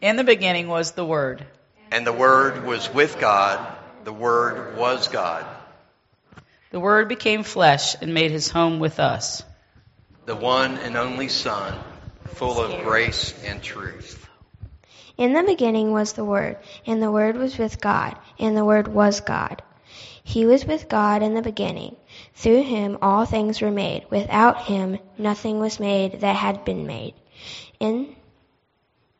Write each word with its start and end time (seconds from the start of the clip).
In 0.00 0.16
the 0.16 0.24
beginning 0.24 0.68
was 0.68 0.92
the 0.92 1.04
Word. 1.04 1.44
And 1.90 2.06
the 2.06 2.12
Word 2.12 2.64
was 2.64 2.92
with 2.92 3.20
God. 3.20 3.76
The 4.04 4.12
Word 4.12 4.76
was 4.78 5.08
God. 5.08 5.44
The 6.70 6.80
Word 6.80 7.08
became 7.08 7.42
flesh 7.42 7.96
and 8.00 8.14
made 8.14 8.30
his 8.30 8.48
home 8.48 8.78
with 8.78 8.98
us. 8.98 9.42
The 10.24 10.36
one 10.36 10.78
and 10.78 10.96
only 10.96 11.28
Son, 11.28 11.78
full 12.24 12.60
of 12.60 12.82
grace 12.82 13.34
and 13.44 13.62
truth. 13.62 14.26
In 15.18 15.34
the 15.34 15.42
beginning 15.42 15.92
was 15.92 16.14
the 16.14 16.24
Word, 16.24 16.56
and 16.86 17.02
the 17.02 17.10
Word 17.10 17.36
was 17.36 17.58
with 17.58 17.78
God, 17.78 18.16
and 18.38 18.56
the 18.56 18.64
Word 18.64 18.88
was 18.88 19.20
God. 19.20 19.60
He 20.24 20.46
was 20.46 20.64
with 20.64 20.88
God 20.88 21.22
in 21.22 21.34
the 21.34 21.42
beginning. 21.42 21.96
Through 22.34 22.62
him 22.62 22.96
all 23.02 23.26
things 23.26 23.60
were 23.60 23.70
made. 23.70 24.06
Without 24.10 24.62
him 24.62 24.98
nothing 25.18 25.58
was 25.58 25.78
made 25.78 26.20
that 26.20 26.36
had 26.36 26.64
been 26.64 26.86
made. 26.86 27.14
In, 27.80 28.14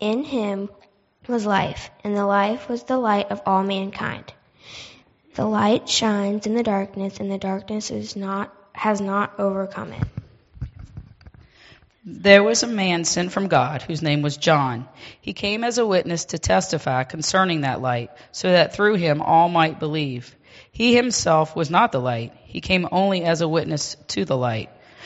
in 0.01 0.25
him 0.25 0.69
was 1.29 1.47
life, 1.47 1.91
and 2.03 2.17
the 2.17 2.27
life 2.27 2.69
was 2.69 2.83
the 2.83 2.99
light 2.99 3.31
of 3.31 3.41
all 3.47 3.63
mankind. 3.63 4.33
The 5.35 5.47
light 5.47 5.89
shines 5.89 6.47
in 6.47 6.55
the 6.55 6.63
darkness, 6.63 7.21
and 7.21 7.31
the 7.31 7.39
darkness 7.39 7.91
is 7.91 8.17
not, 8.17 8.53
has 8.73 9.01
not 9.01 9.39
overcome 9.39 9.93
it. 9.93 10.03
There 12.05 12.43
was 12.43 12.63
a 12.63 12.67
man 12.67 13.05
sent 13.05 13.31
from 13.31 13.49
God 13.49 13.83
whose 13.83 14.03
name 14.03 14.23
was 14.23 14.39
John. 14.39 14.89
He 15.21 15.35
came 15.35 15.63
as 15.63 15.79
a 15.79 15.87
witness 15.87 16.25
to 16.27 16.39
testify 16.39 17.05
concerning 17.05 17.61
that 17.61 17.83
light, 17.83 18.11
so 18.33 18.51
that 18.51 18.75
through 18.75 18.95
him 18.95 19.21
all 19.21 19.49
might 19.49 19.79
believe. 19.79 20.35
He 20.73 20.97
himself 20.97 21.55
was 21.55 21.71
not 21.71 21.93
the 21.93 22.01
light. 22.01 22.33
He 22.45 22.61
came 22.61 22.89
only 22.91 23.23
as 23.23 23.43
a 23.43 23.49
witness 23.49 23.97
to 24.09 24.25
the 24.25 24.37
light. 24.37 24.71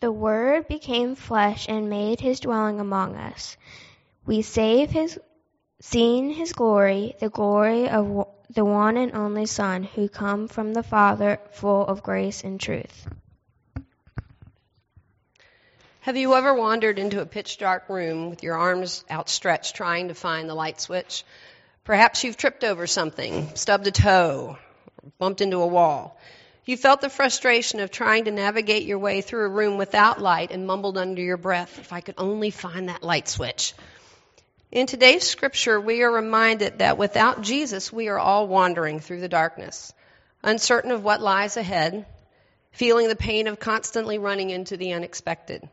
The 0.00 0.12
Word 0.12 0.68
became 0.68 1.16
flesh 1.16 1.66
and 1.68 1.90
made 1.90 2.20
his 2.20 2.38
dwelling 2.38 2.78
among 2.78 3.16
us. 3.16 3.56
We 4.26 4.42
save 4.42 4.90
his, 4.90 5.18
seen 5.80 6.30
his 6.30 6.52
glory, 6.52 7.16
the 7.18 7.28
glory 7.28 7.88
of 7.88 8.28
the 8.50 8.64
one 8.64 8.96
and 8.96 9.14
only 9.14 9.46
Son, 9.46 9.82
who 9.82 10.08
come 10.08 10.46
from 10.46 10.72
the 10.72 10.84
Father, 10.84 11.40
full 11.50 11.84
of 11.84 12.04
grace 12.04 12.44
and 12.44 12.60
truth. 12.60 13.08
Have 16.02 16.16
you 16.16 16.34
ever 16.34 16.54
wandered 16.54 16.98
into 16.98 17.20
a 17.20 17.26
pitch 17.26 17.58
dark 17.58 17.88
room 17.88 18.30
with 18.30 18.42
your 18.42 18.56
arms 18.56 19.04
outstretched 19.10 19.74
trying 19.74 20.08
to 20.08 20.14
find 20.14 20.48
the 20.48 20.54
light 20.54 20.80
switch? 20.80 21.24
Perhaps 21.84 22.22
you've 22.22 22.36
tripped 22.36 22.62
over 22.62 22.86
something, 22.86 23.54
stubbed 23.56 23.86
a 23.88 23.90
toe, 23.90 24.58
bumped 25.18 25.40
into 25.40 25.58
a 25.58 25.66
wall. 25.66 26.18
You 26.68 26.76
felt 26.76 27.00
the 27.00 27.08
frustration 27.08 27.80
of 27.80 27.90
trying 27.90 28.26
to 28.26 28.30
navigate 28.30 28.82
your 28.82 28.98
way 28.98 29.22
through 29.22 29.46
a 29.46 29.48
room 29.48 29.78
without 29.78 30.20
light 30.20 30.50
and 30.50 30.66
mumbled 30.66 30.98
under 30.98 31.22
your 31.22 31.38
breath, 31.38 31.78
if 31.78 31.94
I 31.94 32.02
could 32.02 32.16
only 32.18 32.50
find 32.50 32.90
that 32.90 33.02
light 33.02 33.26
switch. 33.26 33.72
In 34.70 34.86
today's 34.86 35.26
scripture, 35.26 35.80
we 35.80 36.02
are 36.02 36.12
reminded 36.12 36.80
that 36.80 36.98
without 36.98 37.40
Jesus, 37.40 37.90
we 37.90 38.08
are 38.08 38.18
all 38.18 38.46
wandering 38.46 39.00
through 39.00 39.20
the 39.20 39.30
darkness, 39.30 39.94
uncertain 40.42 40.90
of 40.90 41.02
what 41.02 41.22
lies 41.22 41.56
ahead, 41.56 42.04
feeling 42.72 43.08
the 43.08 43.16
pain 43.16 43.46
of 43.46 43.58
constantly 43.58 44.18
running 44.18 44.50
into 44.50 44.76
the 44.76 44.92
unexpected. 44.92 45.66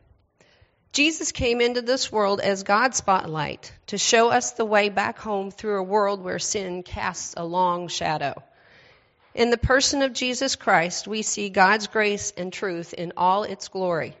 Jesus 0.94 1.30
came 1.30 1.60
into 1.60 1.82
this 1.82 2.10
world 2.10 2.40
as 2.40 2.62
God's 2.62 2.96
spotlight 2.96 3.70
to 3.88 3.98
show 3.98 4.30
us 4.30 4.52
the 4.52 4.64
way 4.64 4.88
back 4.88 5.18
home 5.18 5.50
through 5.50 5.78
a 5.78 5.82
world 5.82 6.24
where 6.24 6.38
sin 6.38 6.82
casts 6.82 7.34
a 7.36 7.44
long 7.44 7.88
shadow. 7.88 8.42
In 9.36 9.50
the 9.50 9.58
person 9.58 10.00
of 10.00 10.14
Jesus 10.14 10.56
Christ, 10.56 11.06
we 11.06 11.20
see 11.20 11.50
God's 11.50 11.88
grace 11.88 12.32
and 12.38 12.50
truth 12.50 12.94
in 12.94 13.12
all 13.18 13.42
its 13.42 13.68
glory. 13.68 14.16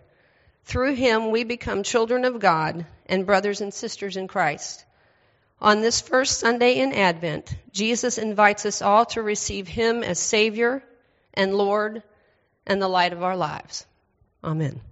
Through 0.64 0.94
him, 0.94 1.30
we 1.30 1.42
become 1.42 1.82
children 1.82 2.26
of 2.26 2.38
God 2.38 2.84
and 3.06 3.24
brothers 3.24 3.62
and 3.62 3.72
sisters 3.72 4.18
in 4.18 4.28
Christ. 4.28 4.84
On 5.58 5.80
this 5.80 6.02
first 6.02 6.38
Sunday 6.38 6.80
in 6.80 6.92
Advent, 6.92 7.56
Jesus 7.72 8.18
invites 8.18 8.66
us 8.66 8.82
all 8.82 9.06
to 9.06 9.22
receive 9.22 9.66
him 9.66 10.02
as 10.02 10.18
Savior 10.18 10.84
and 11.32 11.54
Lord 11.54 12.02
and 12.66 12.82
the 12.82 12.88
light 12.88 13.14
of 13.14 13.22
our 13.22 13.38
lives. 13.38 13.86
Amen. 14.44 14.82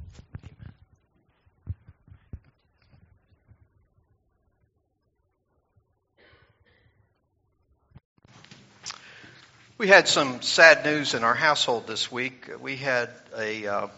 We 9.84 9.90
had 9.90 10.08
some 10.08 10.40
sad 10.40 10.82
news 10.86 11.12
in 11.12 11.24
our 11.24 11.34
household 11.34 11.86
this 11.86 12.10
week. 12.10 12.48
We 12.58 12.76
had 12.76 13.10
a, 13.36 13.66
uh, 13.66 13.88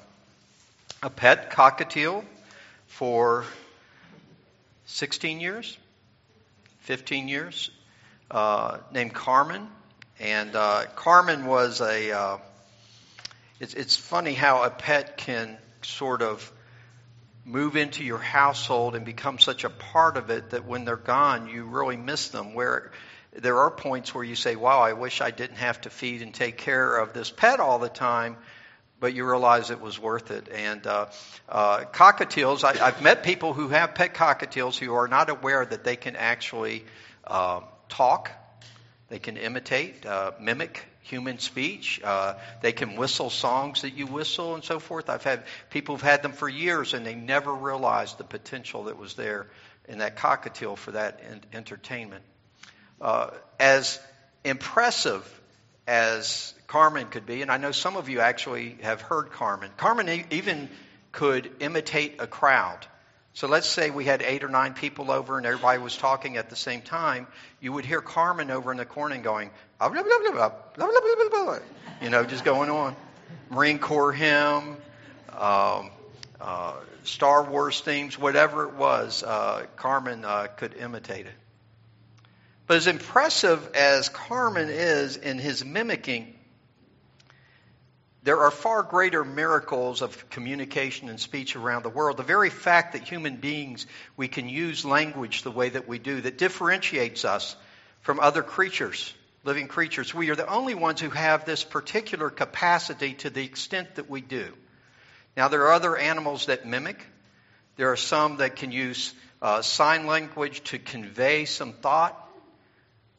a 1.00 1.10
pet 1.10 1.52
cockatiel 1.52 2.24
for 2.88 3.44
16 4.86 5.38
years, 5.38 5.78
15 6.80 7.28
years, 7.28 7.70
uh, 8.32 8.78
named 8.90 9.14
Carmen. 9.14 9.68
And 10.18 10.56
uh, 10.56 10.86
Carmen 10.96 11.46
was 11.46 11.80
a. 11.80 12.10
Uh, 12.10 12.38
it's, 13.60 13.74
it's 13.74 13.94
funny 13.94 14.34
how 14.34 14.64
a 14.64 14.70
pet 14.70 15.16
can 15.16 15.56
sort 15.82 16.20
of 16.20 16.50
move 17.44 17.76
into 17.76 18.02
your 18.02 18.18
household 18.18 18.96
and 18.96 19.04
become 19.06 19.38
such 19.38 19.62
a 19.62 19.70
part 19.70 20.16
of 20.16 20.30
it 20.30 20.50
that 20.50 20.64
when 20.64 20.84
they're 20.84 20.96
gone, 20.96 21.48
you 21.48 21.64
really 21.64 21.96
miss 21.96 22.30
them. 22.30 22.54
Where 22.54 22.90
there 23.38 23.58
are 23.58 23.70
points 23.70 24.14
where 24.14 24.24
you 24.24 24.34
say, 24.34 24.56
wow, 24.56 24.80
I 24.80 24.94
wish 24.94 25.20
I 25.20 25.30
didn't 25.30 25.56
have 25.56 25.80
to 25.82 25.90
feed 25.90 26.22
and 26.22 26.32
take 26.32 26.56
care 26.56 26.96
of 26.96 27.12
this 27.12 27.30
pet 27.30 27.60
all 27.60 27.78
the 27.78 27.88
time, 27.88 28.36
but 28.98 29.14
you 29.14 29.28
realize 29.28 29.70
it 29.70 29.80
was 29.80 29.98
worth 29.98 30.30
it. 30.30 30.48
And 30.48 30.86
uh, 30.86 31.06
uh, 31.48 31.80
cockatiels, 31.92 32.64
I, 32.64 32.76
have 32.76 33.02
met 33.02 33.22
people 33.22 33.52
who 33.52 33.68
have 33.68 33.94
pet 33.94 34.14
cockatiels 34.14 34.78
who 34.78 34.94
are 34.94 35.08
not 35.08 35.28
aware 35.28 35.64
that 35.64 35.84
they 35.84 35.96
can 35.96 36.16
actually 36.16 36.84
uh, 37.26 37.60
talk, 37.88 38.30
they 39.08 39.18
can 39.18 39.36
imitate, 39.36 40.06
uh, 40.06 40.32
mimic 40.40 40.82
human 41.02 41.38
speech. 41.38 42.00
Uh, 42.02 42.34
they 42.62 42.72
can 42.72 42.96
whistle 42.96 43.30
songs 43.30 43.82
that 43.82 43.94
you 43.94 44.06
whistle 44.06 44.54
and 44.54 44.64
so 44.64 44.80
forth. 44.80 45.08
I've 45.08 45.22
had 45.22 45.44
people 45.70 45.94
who've 45.94 46.02
had 46.02 46.22
them 46.22 46.32
for 46.32 46.48
years 46.48 46.94
and 46.94 47.06
they 47.06 47.14
never 47.14 47.54
realized 47.54 48.18
the 48.18 48.24
potential 48.24 48.84
that 48.84 48.98
was 48.98 49.14
there 49.14 49.46
in 49.88 49.98
that 49.98 50.16
cockatiel 50.16 50.76
for 50.76 50.92
that 50.92 51.20
entertainment 51.52 52.24
uh, 53.00 53.30
as 53.58 54.00
impressive 54.44 55.40
as 55.86 56.54
Carmen 56.66 57.06
could 57.08 57.26
be, 57.26 57.42
and 57.42 57.50
I 57.50 57.58
know 57.58 57.72
some 57.72 57.96
of 57.96 58.08
you 58.08 58.20
actually 58.20 58.78
have 58.82 59.00
heard 59.00 59.30
Carmen. 59.30 59.70
Carmen 59.76 60.24
even 60.30 60.68
could 61.12 61.50
imitate 61.60 62.16
a 62.20 62.26
crowd. 62.26 62.86
So 63.36 63.46
let's 63.48 63.68
say 63.68 63.90
we 63.90 64.04
had 64.06 64.22
eight 64.22 64.44
or 64.44 64.48
nine 64.48 64.72
people 64.72 65.10
over 65.10 65.36
and 65.36 65.46
everybody 65.46 65.78
was 65.78 65.94
talking 65.94 66.38
at 66.38 66.48
the 66.48 66.56
same 66.56 66.80
time. 66.80 67.26
You 67.60 67.72
would 67.74 67.84
hear 67.84 68.00
Carmen 68.00 68.50
over 68.50 68.72
in 68.72 68.78
the 68.78 68.86
corner 68.86 69.18
going, 69.18 69.50
you 72.00 72.10
know, 72.10 72.24
just 72.24 72.44
going 72.44 72.70
on. 72.70 72.96
Marine 73.50 73.78
Corps 73.78 74.12
hymn, 74.12 74.76
um, 75.36 75.90
uh, 76.40 76.74
Star 77.04 77.44
Wars 77.44 77.80
themes, 77.80 78.18
whatever 78.18 78.68
it 78.68 78.74
was, 78.74 79.22
uh, 79.22 79.66
Carmen 79.76 80.24
uh, 80.24 80.46
could 80.56 80.74
imitate 80.74 81.26
it. 81.26 81.34
But 82.66 82.78
as 82.78 82.86
impressive 82.86 83.74
as 83.74 84.08
Carmen 84.08 84.68
is 84.68 85.16
in 85.16 85.38
his 85.38 85.64
mimicking, 85.64 86.34
there 88.24 88.40
are 88.40 88.50
far 88.50 88.82
greater 88.82 89.24
miracles 89.24 90.02
of 90.02 90.28
communication 90.30 91.08
and 91.08 91.20
speech 91.20 91.54
around 91.54 91.84
the 91.84 91.90
world. 91.90 92.16
The 92.16 92.24
very 92.24 92.50
fact 92.50 92.94
that 92.94 93.04
human 93.04 93.36
beings, 93.36 93.86
we 94.16 94.26
can 94.26 94.48
use 94.48 94.84
language 94.84 95.42
the 95.42 95.52
way 95.52 95.68
that 95.68 95.86
we 95.86 96.00
do, 96.00 96.20
that 96.22 96.38
differentiates 96.38 97.24
us 97.24 97.54
from 98.00 98.18
other 98.18 98.42
creatures, 98.42 99.14
living 99.44 99.68
creatures. 99.68 100.12
We 100.12 100.30
are 100.30 100.34
the 100.34 100.48
only 100.48 100.74
ones 100.74 101.00
who 101.00 101.10
have 101.10 101.44
this 101.44 101.62
particular 101.62 102.28
capacity 102.28 103.14
to 103.14 103.30
the 103.30 103.44
extent 103.44 103.94
that 103.94 104.10
we 104.10 104.22
do. 104.22 104.52
Now, 105.36 105.46
there 105.46 105.62
are 105.66 105.72
other 105.72 105.96
animals 105.96 106.46
that 106.46 106.66
mimic. 106.66 107.06
There 107.76 107.92
are 107.92 107.96
some 107.96 108.38
that 108.38 108.56
can 108.56 108.72
use 108.72 109.14
uh, 109.40 109.62
sign 109.62 110.06
language 110.06 110.64
to 110.64 110.80
convey 110.80 111.44
some 111.44 111.74
thought. 111.74 112.25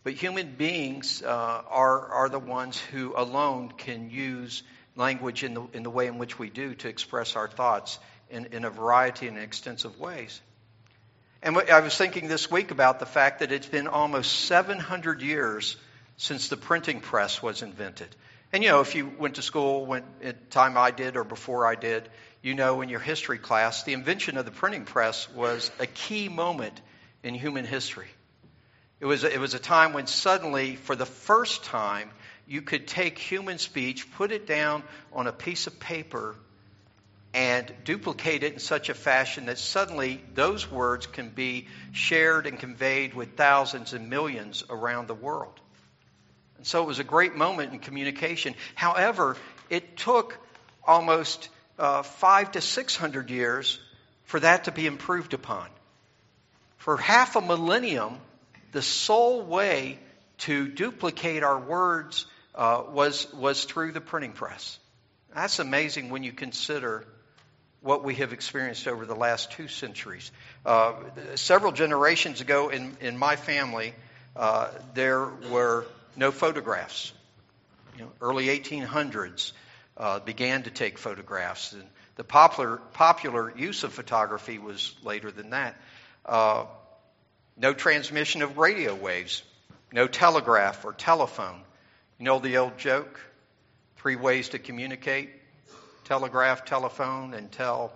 But 0.07 0.13
human 0.13 0.53
beings 0.53 1.21
uh, 1.21 1.27
are, 1.27 2.07
are 2.07 2.29
the 2.29 2.39
ones 2.39 2.79
who 2.79 3.13
alone 3.13 3.73
can 3.75 4.09
use 4.09 4.63
language 4.95 5.43
in 5.43 5.53
the, 5.53 5.67
in 5.73 5.83
the 5.83 5.89
way 5.89 6.07
in 6.07 6.17
which 6.17 6.39
we 6.39 6.49
do 6.49 6.75
to 6.75 6.87
express 6.87 7.35
our 7.35 7.49
thoughts 7.49 7.99
in, 8.29 8.45
in 8.53 8.63
a 8.63 8.69
variety 8.69 9.27
and 9.27 9.37
extensive 9.37 9.99
ways. 9.99 10.39
And 11.43 11.57
I 11.57 11.81
was 11.81 11.97
thinking 11.97 12.29
this 12.29 12.49
week 12.49 12.71
about 12.71 13.01
the 13.01 13.05
fact 13.05 13.39
that 13.39 13.51
it's 13.51 13.67
been 13.67 13.89
almost 13.89 14.31
700 14.45 15.21
years 15.21 15.75
since 16.15 16.47
the 16.47 16.55
printing 16.55 17.01
press 17.01 17.43
was 17.43 17.61
invented. 17.61 18.07
And 18.53 18.63
you 18.63 18.69
know, 18.69 18.79
if 18.79 18.95
you 18.95 19.11
went 19.19 19.35
to 19.35 19.41
school 19.41 19.85
when 19.85 20.03
at 20.23 20.39
the 20.39 20.49
time 20.51 20.77
I 20.77 20.91
did 20.91 21.17
or 21.17 21.25
before 21.25 21.67
I 21.67 21.75
did, 21.75 22.07
you 22.41 22.53
know 22.53 22.79
in 22.79 22.87
your 22.87 23.01
history 23.01 23.39
class, 23.39 23.83
the 23.83 23.91
invention 23.91 24.37
of 24.37 24.45
the 24.45 24.51
printing 24.51 24.85
press 24.85 25.29
was 25.31 25.69
a 25.81 25.85
key 25.85 26.29
moment 26.29 26.79
in 27.23 27.33
human 27.33 27.65
history. 27.65 28.07
It 28.99 29.05
was, 29.05 29.23
it 29.23 29.39
was 29.39 29.53
a 29.53 29.59
time 29.59 29.93
when 29.93 30.07
suddenly, 30.07 30.75
for 30.75 30.95
the 30.95 31.05
first 31.05 31.63
time, 31.63 32.09
you 32.47 32.61
could 32.61 32.87
take 32.87 33.19
human 33.19 33.57
speech, 33.57 34.11
put 34.13 34.31
it 34.31 34.47
down 34.47 34.83
on 35.13 35.27
a 35.27 35.31
piece 35.31 35.67
of 35.67 35.79
paper, 35.79 36.35
and 37.33 37.71
duplicate 37.83 38.41
it 38.41 38.53
in 38.53 38.59
such 38.59 38.89
a 38.89 38.95
fashion 38.95 39.45
that 39.45 39.59
suddenly 39.59 40.23
those 40.33 40.71
words 40.71 41.05
can 41.05 41.29
be 41.29 41.67
shared 41.91 42.47
and 42.47 42.57
conveyed 42.57 43.13
with 43.13 43.35
thousands 43.35 43.93
and 43.93 44.09
millions 44.09 44.63
around 44.69 45.07
the 45.07 45.13
world. 45.13 45.59
And 46.57 46.65
so 46.65 46.81
it 46.81 46.87
was 46.87 46.97
a 46.97 47.03
great 47.03 47.35
moment 47.35 47.73
in 47.73 47.79
communication. 47.79 48.55
However, 48.73 49.37
it 49.69 49.97
took 49.97 50.39
almost 50.83 51.49
uh, 51.77 52.01
five 52.01 52.53
to 52.53 52.61
six 52.61 52.95
hundred 52.95 53.29
years 53.29 53.77
for 54.23 54.39
that 54.39 54.63
to 54.63 54.71
be 54.71 54.87
improved 54.87 55.35
upon. 55.35 55.67
For 56.77 56.97
half 56.97 57.35
a 57.35 57.41
millennium, 57.41 58.17
the 58.77 58.83
sole 58.83 59.41
way 59.41 59.97
to 60.37 60.67
duplicate 60.67 61.41
our 61.41 61.57
words 61.59 62.27
uh, 62.53 62.83
was, 62.91 63.25
was 63.33 63.63
through 63.63 63.91
the 63.91 63.99
printing 63.99 64.33
press. 64.33 64.77
That's 65.33 65.57
amazing 65.57 66.11
when 66.11 66.21
you 66.21 66.31
consider 66.31 67.03
what 67.81 68.03
we 68.03 68.13
have 68.15 68.33
experienced 68.33 68.87
over 68.87 69.07
the 69.07 69.15
last 69.15 69.51
two 69.51 69.67
centuries. 69.67 70.31
Uh, 70.63 70.93
several 71.33 71.71
generations 71.71 72.39
ago 72.39 72.69
in, 72.69 72.95
in 73.01 73.17
my 73.17 73.35
family, 73.35 73.95
uh, 74.35 74.69
there 74.93 75.25
were 75.25 75.87
no 76.15 76.29
photographs. 76.29 77.11
You 77.97 78.03
know, 78.03 78.11
early 78.21 78.45
1800s 78.45 79.53
uh, 79.97 80.19
began 80.19 80.61
to 80.61 80.69
take 80.69 80.99
photographs, 80.99 81.73
and 81.73 81.81
the 82.15 82.23
popular 82.23 82.77
popular 82.93 83.51
use 83.57 83.83
of 83.83 83.91
photography 83.91 84.59
was 84.59 84.93
later 85.03 85.31
than 85.31 85.49
that. 85.49 85.75
No 87.57 87.73
transmission 87.73 88.41
of 88.41 88.57
radio 88.57 88.93
waves, 88.93 89.43
no 89.91 90.07
telegraph 90.07 90.85
or 90.85 90.93
telephone. 90.93 91.61
You 92.19 92.25
know 92.25 92.39
the 92.39 92.57
old 92.57 92.77
joke? 92.77 93.19
Three 93.97 94.15
ways 94.15 94.49
to 94.49 94.59
communicate 94.59 95.29
telegraph, 96.07 96.63
telephone, 96.63 97.33
and 97.33 97.51
tell. 97.51 97.91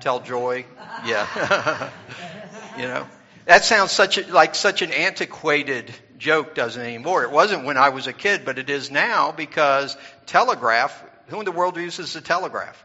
Tell 0.00 0.20
joy. 0.20 0.66
Yeah. 1.06 1.90
you 2.76 2.82
know? 2.82 3.06
That 3.46 3.64
sounds 3.64 3.92
such 3.92 4.18
a, 4.18 4.30
like 4.30 4.54
such 4.54 4.82
an 4.82 4.92
antiquated 4.92 5.94
joke, 6.18 6.54
doesn't 6.54 6.80
it 6.80 6.86
anymore? 6.86 7.24
It 7.24 7.30
wasn't 7.30 7.64
when 7.64 7.78
I 7.78 7.88
was 7.90 8.06
a 8.06 8.12
kid, 8.12 8.44
but 8.44 8.58
it 8.58 8.68
is 8.68 8.90
now 8.90 9.32
because 9.32 9.96
telegraph, 10.26 11.02
who 11.28 11.38
in 11.38 11.44
the 11.46 11.52
world 11.52 11.76
uses 11.76 12.12
the 12.12 12.20
telegraph? 12.20 12.84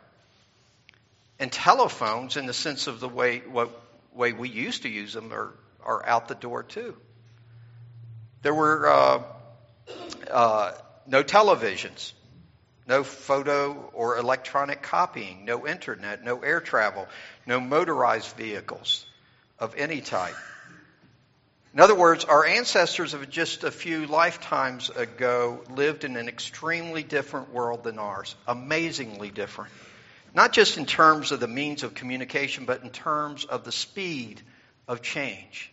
And 1.40 1.52
telephones, 1.52 2.38
in 2.38 2.46
the 2.46 2.54
sense 2.54 2.88
of 2.88 3.00
the 3.02 3.10
way, 3.10 3.40
what, 3.40 3.70
way 4.14 4.34
we 4.34 4.50
used 4.50 4.84
to 4.84 4.90
use 4.90 5.14
them, 5.14 5.32
are, 5.34 5.54
are 5.84 6.06
out 6.06 6.28
the 6.28 6.36
door 6.36 6.64
too. 6.64 6.96
There 8.42 8.54
were 8.54 8.88
uh, 8.88 9.24
uh, 10.30 10.72
no 11.08 11.24
televisions, 11.24 12.14
no 12.88 13.04
photo 13.04 13.92
or 13.94 14.18
electronic 14.18 14.82
copying, 14.82 15.46
no 15.46 15.68
internet, 15.68 16.24
no 16.24 16.40
air 16.40 16.62
travel, 16.62 17.08
no 17.46 17.60
motorized 17.60 18.36
vehicles 18.36 19.06
of 19.60 19.76
any 19.76 20.02
type. 20.02 20.36
In 21.74 21.80
other 21.80 21.94
words, 21.96 22.26
our 22.26 22.46
ancestors 22.46 23.14
of 23.14 23.30
just 23.30 23.64
a 23.64 23.70
few 23.70 24.08
lifetimes 24.08 24.90
ago 24.90 25.64
lived 25.70 26.04
in 26.04 26.16
an 26.16 26.28
extremely 26.28 27.04
different 27.04 27.54
world 27.54 27.84
than 27.84 28.00
ours, 28.00 28.36
amazingly 28.48 29.30
different. 29.30 29.72
Not 30.34 30.54
just 30.54 30.78
in 30.78 30.86
terms 30.86 31.32
of 31.32 31.40
the 31.40 31.48
means 31.48 31.84
of 31.84 31.94
communication, 31.94 32.66
but 32.66 32.84
in 32.84 32.90
terms 32.90 33.46
of 33.46 33.64
the 33.64 33.72
speed 33.72 34.42
of 34.88 35.02
change. 35.02 35.72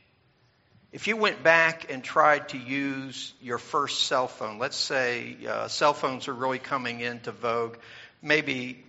If 0.93 1.09
you 1.09 1.17
went 1.17 1.43
back 1.43 1.93
and 1.93 2.03
tried 2.03 2.51
to 2.51 2.59
use 2.59 3.35
your 3.43 3.59
first 3.59 4.05
cell 4.05 4.29
phone, 4.29 4.59
let's 4.59 4.77
say 4.77 5.37
uh, 5.47 5.69
cell 5.69 5.93
phones 5.93 6.29
are 6.29 6.35
really 6.35 6.59
coming 6.59 7.01
into 7.01 7.33
vogue, 7.33 7.77
maybe 8.23 8.83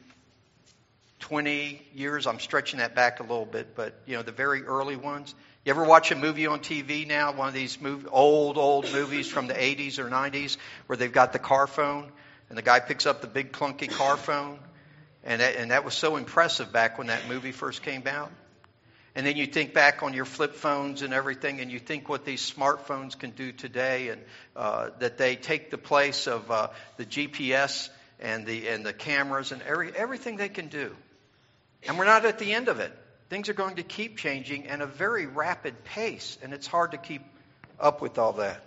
20 1.20 1.82
years, 1.94 2.28
I'm 2.28 2.40
stretching 2.40 2.80
that 2.80 2.96
back 2.96 3.20
a 3.20 3.24
little 3.24 3.46
bit, 3.46 3.76
but 3.76 3.94
you 4.06 4.16
know, 4.16 4.24
the 4.24 4.32
very 4.32 4.64
early 4.64 4.96
ones. 4.96 5.36
You 5.66 5.72
ever 5.72 5.84
watch 5.84 6.12
a 6.12 6.16
movie 6.16 6.48
on 6.48 6.62
TV 6.62 7.06
now, 7.06 7.34
one 7.34 7.50
of 7.50 7.54
these 7.54 7.82
movie, 7.82 8.08
old, 8.08 8.58
old 8.58 8.90
movies 8.94 9.28
from 9.28 9.48
the 9.48 9.54
80s 9.54 10.00
or 10.00 10.06
90s 10.06 10.56
where 10.86 10.96
they've 10.96 11.12
got 11.12 11.34
the 11.34 11.40
car 11.40 11.68
phone 11.68 12.10
and 12.48 12.58
the 12.58 12.62
guy 12.62 12.80
picks 12.80 13.06
up 13.06 13.20
the 13.20 13.28
big 13.28 13.52
clunky 13.52 13.92
car 13.92 14.16
phone? 14.16 14.60
And 15.24 15.42
that, 15.42 15.56
and 15.56 15.72
that 15.72 15.84
was 15.84 15.94
so 15.94 16.16
impressive 16.16 16.72
back 16.72 16.98
when 16.98 17.08
that 17.08 17.28
movie 17.28 17.52
first 17.52 17.84
came 17.84 18.08
out. 18.08 18.32
And 19.16 19.26
then 19.26 19.36
you 19.36 19.48
think 19.48 19.74
back 19.74 20.04
on 20.04 20.14
your 20.14 20.26
flip 20.26 20.54
phones 20.54 21.02
and 21.02 21.12
everything, 21.12 21.60
and 21.60 21.72
you 21.72 21.80
think 21.80 22.08
what 22.08 22.24
these 22.24 22.54
smartphones 22.54 23.18
can 23.18 23.32
do 23.32 23.52
today, 23.52 24.10
and 24.10 24.22
uh, 24.56 24.92
that 25.00 25.18
they 25.18 25.36
take 25.36 25.72
the 25.72 25.78
place 25.78 26.28
of 26.28 26.52
uh, 26.52 26.68
the 26.98 27.06
GPS 27.06 27.90
and 28.20 28.46
the 28.46 28.68
and 28.68 28.86
the 28.86 28.94
cameras 28.94 29.52
and 29.52 29.64
every, 29.64 29.92
everything 29.96 30.38
they 30.38 30.50
can 30.50 30.68
do. 30.68 30.96
And 31.88 31.98
we're 31.98 32.06
not 32.06 32.26
at 32.26 32.38
the 32.38 32.54
end 32.54 32.68
of 32.68 32.80
it. 32.80 32.92
Things 33.30 33.50
are 33.50 33.54
going 33.54 33.78
to 33.78 33.84
keep 33.84 34.18
changing 34.18 34.68
at 34.68 34.82
a 34.82 34.86
very 34.86 35.26
rapid 35.26 35.84
pace, 35.84 36.38
and 36.44 36.54
it's 36.54 36.68
hard 36.68 36.92
to 36.92 36.98
keep 36.98 37.24
up 37.80 38.02
with 38.02 38.20
all 38.20 38.34
that. 38.34 38.64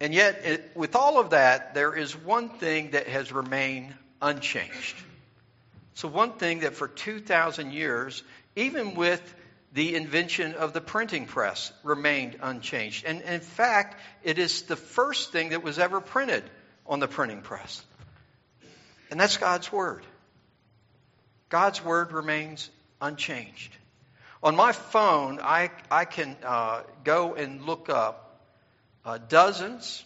And 0.00 0.12
yet, 0.12 0.40
it, 0.44 0.70
with 0.74 0.96
all 0.96 1.20
of 1.20 1.30
that, 1.30 1.74
there 1.74 1.94
is 1.94 2.16
one 2.16 2.48
thing 2.48 2.90
that 2.90 3.06
has 3.06 3.30
remained 3.30 3.94
unchanged. 4.22 4.96
So, 5.94 6.08
one 6.08 6.32
thing 6.32 6.60
that 6.60 6.74
for 6.74 6.88
2,000 6.88 7.72
years, 7.72 8.22
even 8.56 8.94
with 8.94 9.22
the 9.74 9.94
invention 9.94 10.54
of 10.54 10.72
the 10.72 10.80
printing 10.80 11.26
press, 11.26 11.72
remained 11.82 12.38
unchanged. 12.40 13.04
And 13.04 13.20
in 13.22 13.40
fact, 13.40 14.00
it 14.22 14.38
is 14.38 14.62
the 14.62 14.76
first 14.76 15.32
thing 15.32 15.50
that 15.50 15.62
was 15.62 15.78
ever 15.78 16.00
printed 16.00 16.44
on 16.86 17.00
the 17.00 17.08
printing 17.08 17.42
press. 17.42 17.84
And 19.10 19.20
that's 19.20 19.36
God's 19.36 19.70
Word. 19.70 20.04
God's 21.48 21.84
Word 21.84 22.12
remains 22.12 22.70
unchanged. 23.00 23.76
On 24.42 24.56
my 24.56 24.72
phone, 24.72 25.38
I, 25.40 25.70
I 25.90 26.04
can 26.04 26.36
uh, 26.44 26.82
go 27.04 27.34
and 27.34 27.62
look 27.62 27.88
up 27.88 28.40
uh, 29.04 29.18
dozens 29.28 30.04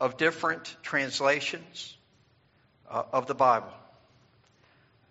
of 0.00 0.16
different 0.16 0.76
translations 0.82 1.96
uh, 2.90 3.02
of 3.12 3.26
the 3.26 3.34
Bible. 3.34 3.72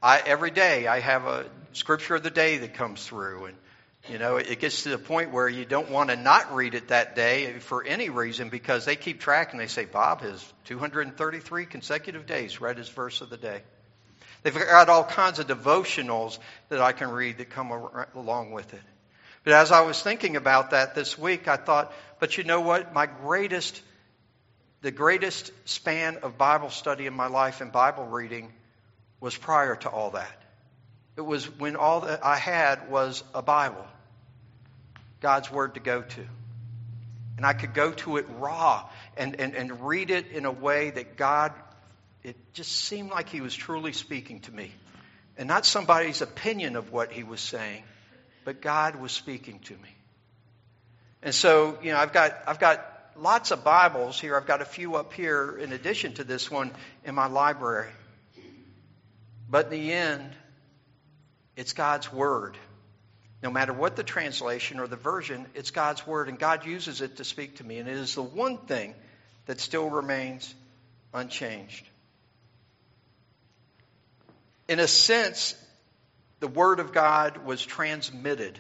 I, 0.01 0.21
every 0.25 0.51
day 0.51 0.87
I 0.87 0.99
have 0.99 1.25
a 1.25 1.45
scripture 1.71 2.15
of 2.15 2.23
the 2.23 2.29
day 2.29 2.57
that 2.57 2.73
comes 2.73 3.05
through, 3.05 3.45
and 3.45 3.57
you 4.09 4.19
know 4.19 4.37
it 4.37 4.59
gets 4.59 4.83
to 4.83 4.89
the 4.89 4.97
point 4.97 5.31
where 5.31 5.47
you 5.47 5.65
don't 5.65 5.89
want 5.89 6.09
to 6.09 6.15
not 6.15 6.53
read 6.53 6.73
it 6.75 6.89
that 6.89 7.15
day 7.15 7.53
for 7.59 7.83
any 7.83 8.09
reason 8.09 8.49
because 8.49 8.85
they 8.85 8.95
keep 8.95 9.19
track 9.21 9.53
and 9.53 9.61
they 9.61 9.67
say 9.67 9.85
Bob 9.85 10.21
has 10.21 10.53
233 10.65 11.65
consecutive 11.65 12.25
days 12.25 12.59
read 12.59 12.77
his 12.77 12.89
verse 12.89 13.21
of 13.21 13.29
the 13.29 13.37
day. 13.37 13.61
They've 14.43 14.53
got 14.53 14.89
all 14.89 15.05
kinds 15.05 15.39
of 15.39 15.47
devotionals 15.47 16.37
that 16.67 16.81
I 16.81 16.91
can 16.91 17.09
read 17.09 17.37
that 17.37 17.49
come 17.49 17.71
along 18.13 18.51
with 18.51 18.73
it. 18.73 18.81
But 19.43 19.53
as 19.53 19.71
I 19.71 19.81
was 19.81 20.01
thinking 20.01 20.35
about 20.35 20.71
that 20.71 20.95
this 20.95 21.17
week, 21.17 21.47
I 21.47 21.57
thought, 21.57 21.93
but 22.19 22.37
you 22.37 22.43
know 22.43 22.61
what? 22.61 22.93
My 22.93 23.05
greatest, 23.05 23.81
the 24.83 24.91
greatest 24.91 25.51
span 25.63 26.17
of 26.23 26.37
Bible 26.37 26.69
study 26.69 27.07
in 27.07 27.13
my 27.13 27.27
life 27.27 27.61
and 27.61 27.71
Bible 27.71 28.05
reading 28.05 28.51
was 29.21 29.35
prior 29.35 29.77
to 29.77 29.89
all 29.89 30.11
that. 30.11 30.43
It 31.15 31.21
was 31.21 31.45
when 31.57 31.77
all 31.77 32.01
that 32.01 32.25
I 32.25 32.35
had 32.35 32.91
was 32.91 33.23
a 33.33 33.41
Bible, 33.41 33.85
God's 35.21 35.49
Word 35.49 35.75
to 35.75 35.79
go 35.79 36.01
to. 36.01 36.25
And 37.37 37.45
I 37.45 37.53
could 37.53 37.73
go 37.73 37.91
to 37.91 38.17
it 38.17 38.25
raw 38.39 38.89
and, 39.15 39.39
and, 39.39 39.55
and 39.55 39.87
read 39.87 40.11
it 40.11 40.27
in 40.31 40.43
a 40.43 40.51
way 40.51 40.89
that 40.89 41.15
God, 41.15 41.53
it 42.21 42.35
just 42.53 42.73
seemed 42.73 43.09
like 43.09 43.29
He 43.29 43.39
was 43.39 43.55
truly 43.55 43.93
speaking 43.93 44.41
to 44.41 44.51
me. 44.51 44.69
And 45.37 45.47
not 45.47 45.65
somebody's 45.65 46.21
opinion 46.21 46.75
of 46.75 46.91
what 46.91 47.09
He 47.09 47.23
was 47.23 47.39
saying, 47.39 47.83
but 48.43 48.61
God 48.61 48.97
was 48.97 49.13
speaking 49.13 49.59
to 49.59 49.73
me. 49.73 49.95
And 51.21 51.33
so, 51.33 51.79
you 51.81 51.93
know, 51.93 51.97
I've 51.97 52.11
got, 52.11 52.37
I've 52.45 52.59
got 52.59 52.92
lots 53.17 53.51
of 53.51 53.63
Bibles 53.63 54.19
here. 54.19 54.35
I've 54.35 54.45
got 54.45 54.61
a 54.61 54.65
few 54.65 54.95
up 54.95 55.13
here 55.13 55.57
in 55.57 55.71
addition 55.71 56.13
to 56.15 56.23
this 56.23 56.49
one 56.49 56.71
in 57.03 57.15
my 57.15 57.27
library. 57.27 57.91
But 59.49 59.65
in 59.65 59.71
the 59.71 59.93
end, 59.93 60.29
it's 61.55 61.73
God's 61.73 62.11
Word. 62.11 62.57
No 63.41 63.51
matter 63.51 63.73
what 63.73 63.95
the 63.95 64.03
translation 64.03 64.79
or 64.79 64.87
the 64.87 64.95
version, 64.95 65.45
it's 65.53 65.71
God's 65.71 66.07
Word, 66.07 66.29
and 66.29 66.39
God 66.39 66.65
uses 66.65 67.01
it 67.01 67.17
to 67.17 67.23
speak 67.23 67.57
to 67.57 67.63
me. 67.63 67.77
And 67.77 67.89
it 67.89 67.97
is 67.97 68.15
the 68.15 68.23
one 68.23 68.57
thing 68.57 68.95
that 69.45 69.59
still 69.59 69.89
remains 69.89 70.53
unchanged. 71.13 71.87
In 74.67 74.79
a 74.79 74.87
sense, 74.87 75.55
the 76.39 76.47
Word 76.47 76.79
of 76.79 76.93
God 76.93 77.45
was 77.45 77.63
transmitted 77.63 78.57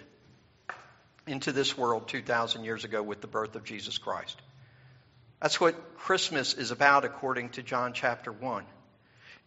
into 1.27 1.51
this 1.51 1.77
world 1.77 2.07
2,000 2.07 2.63
years 2.63 2.83
ago 2.83 3.01
with 3.01 3.21
the 3.21 3.27
birth 3.27 3.55
of 3.55 3.63
Jesus 3.63 3.97
Christ. 3.97 4.41
That's 5.41 5.59
what 5.59 5.97
Christmas 5.97 6.53
is 6.53 6.71
about 6.71 7.05
according 7.05 7.49
to 7.49 7.63
John 7.63 7.93
chapter 7.93 8.31
1. 8.31 8.65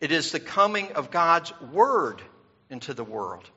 It 0.01 0.13
is 0.13 0.33
the 0.33 0.41
coming 0.41 0.93
of 0.93 1.11
God's 1.11 1.59
Word 1.61 2.21
into 2.69 2.93
the 2.95 3.05
world. 3.05 3.49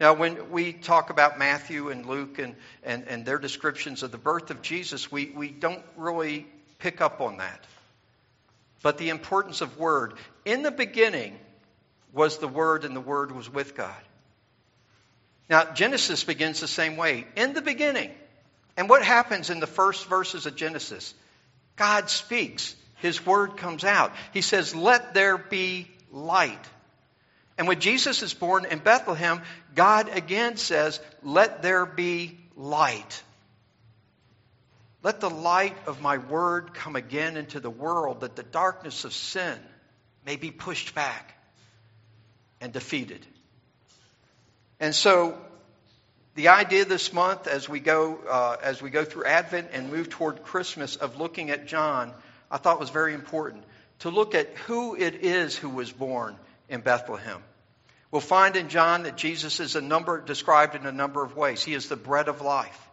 Now, 0.00 0.14
when 0.14 0.52
we 0.52 0.72
talk 0.72 1.10
about 1.10 1.40
Matthew 1.40 1.90
and 1.90 2.06
Luke 2.06 2.38
and, 2.38 2.54
and, 2.84 3.08
and 3.08 3.26
their 3.26 3.38
descriptions 3.38 4.04
of 4.04 4.12
the 4.12 4.18
birth 4.18 4.50
of 4.50 4.62
Jesus, 4.62 5.10
we, 5.10 5.26
we 5.34 5.50
don't 5.50 5.82
really 5.96 6.46
pick 6.78 7.00
up 7.00 7.20
on 7.20 7.38
that. 7.38 7.64
But 8.82 8.98
the 8.98 9.08
importance 9.08 9.60
of 9.60 9.76
Word. 9.76 10.14
In 10.44 10.62
the 10.62 10.70
beginning 10.70 11.36
was 12.12 12.38
the 12.38 12.46
Word, 12.46 12.84
and 12.84 12.94
the 12.94 13.00
Word 13.00 13.32
was 13.32 13.52
with 13.52 13.74
God. 13.74 14.00
Now, 15.48 15.72
Genesis 15.72 16.24
begins 16.24 16.60
the 16.60 16.68
same 16.68 16.96
way. 16.96 17.26
In 17.36 17.54
the 17.54 17.62
beginning. 17.62 18.10
And 18.76 18.88
what 18.88 19.02
happens 19.02 19.50
in 19.50 19.60
the 19.60 19.66
first 19.66 20.06
verses 20.06 20.46
of 20.46 20.56
Genesis? 20.56 21.14
God 21.76 22.10
speaks. 22.10 22.76
His 22.96 23.24
word 23.24 23.56
comes 23.56 23.84
out. 23.84 24.12
He 24.32 24.42
says, 24.42 24.74
Let 24.74 25.14
there 25.14 25.38
be 25.38 25.88
light. 26.12 26.64
And 27.56 27.66
when 27.66 27.80
Jesus 27.80 28.22
is 28.22 28.34
born 28.34 28.66
in 28.66 28.78
Bethlehem, 28.78 29.42
God 29.74 30.08
again 30.16 30.56
says, 30.56 31.00
Let 31.22 31.62
there 31.62 31.86
be 31.86 32.38
light. 32.56 33.22
Let 35.02 35.20
the 35.20 35.30
light 35.30 35.76
of 35.86 36.02
my 36.02 36.18
word 36.18 36.74
come 36.74 36.96
again 36.96 37.36
into 37.36 37.60
the 37.60 37.70
world 37.70 38.20
that 38.20 38.36
the 38.36 38.42
darkness 38.42 39.04
of 39.04 39.12
sin 39.12 39.58
may 40.26 40.36
be 40.36 40.50
pushed 40.50 40.94
back 40.94 41.34
and 42.60 42.72
defeated. 42.72 43.24
And 44.80 44.94
so, 44.94 45.36
the 46.34 46.48
idea 46.48 46.84
this 46.84 47.12
month, 47.12 47.46
as 47.46 47.68
we 47.68 47.80
go 47.80 48.18
uh, 48.28 48.56
as 48.62 48.80
we 48.80 48.90
go 48.90 49.04
through 49.04 49.24
Advent 49.24 49.70
and 49.72 49.90
move 49.90 50.08
toward 50.08 50.44
Christmas, 50.44 50.96
of 50.96 51.18
looking 51.18 51.50
at 51.50 51.66
John, 51.66 52.12
I 52.50 52.58
thought 52.58 52.78
was 52.78 52.90
very 52.90 53.14
important 53.14 53.64
to 54.00 54.10
look 54.10 54.34
at 54.34 54.48
who 54.66 54.94
it 54.94 55.16
is 55.16 55.56
who 55.56 55.68
was 55.68 55.90
born 55.90 56.36
in 56.68 56.80
Bethlehem. 56.80 57.42
We'll 58.10 58.20
find 58.20 58.56
in 58.56 58.68
John 58.68 59.02
that 59.02 59.16
Jesus 59.16 59.60
is 59.60 59.76
a 59.76 59.80
number 59.80 60.20
described 60.20 60.74
in 60.74 60.86
a 60.86 60.92
number 60.92 61.22
of 61.22 61.36
ways. 61.36 61.62
He 61.62 61.74
is 61.74 61.88
the 61.88 61.96
bread 61.96 62.28
of 62.28 62.40
life. 62.40 62.88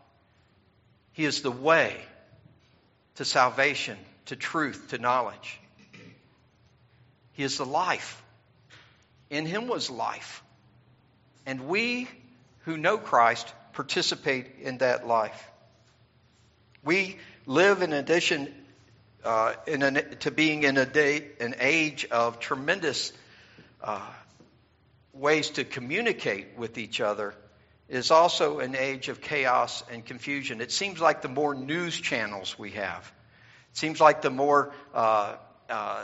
He 1.14 1.24
is 1.24 1.42
the 1.42 1.52
way 1.52 1.96
to 3.16 3.26
salvation, 3.26 3.98
to 4.26 4.36
truth, 4.36 4.90
to 4.90 4.98
knowledge. 4.98 5.60
He 7.34 7.44
is 7.44 7.58
the 7.58 7.66
life. 7.66 8.22
In 9.30 9.46
him 9.46 9.68
was 9.68 9.90
life. 9.90 10.44
And 11.46 11.68
we 11.68 12.08
who 12.60 12.78
know 12.78 12.98
Christ 12.98 13.52
participate 13.74 14.48
in 14.62 14.80
that 14.80 15.06
life. 15.06 15.52
We 16.84 17.18
live 17.46 17.82
in 17.82 17.94
addition 17.94 18.54
uh, 19.24 19.54
in 19.66 19.82
an, 19.82 20.18
to 20.20 20.32
being 20.32 20.64
in 20.64 20.78
a 20.78 20.86
day, 20.86 21.28
an 21.40 21.56
age 21.60 22.06
of 22.06 22.40
tremendous 22.40 23.12
uh, 23.84 24.08
ways 25.14 25.50
to 25.52 25.64
communicate 25.64 26.58
with 26.58 26.78
each 26.78 27.02
other 27.02 27.34
is 27.90 28.12
also 28.12 28.60
an 28.60 28.76
age 28.76 29.10
of 29.10 29.22
chaos 29.22 29.84
and 29.92 30.06
confusion. 30.06 30.62
It 30.62 30.72
seems 30.72 31.00
like 31.00 31.22
the 31.22 31.30
more 31.30 31.56
news 31.56 32.00
channels 32.00 32.58
we 32.58 32.72
have, 32.72 33.12
it 33.72 33.78
seems 33.78 34.00
like 34.00 34.22
the 34.22 34.30
more 34.30 34.74
uh, 34.94 35.36
uh, 35.70 36.04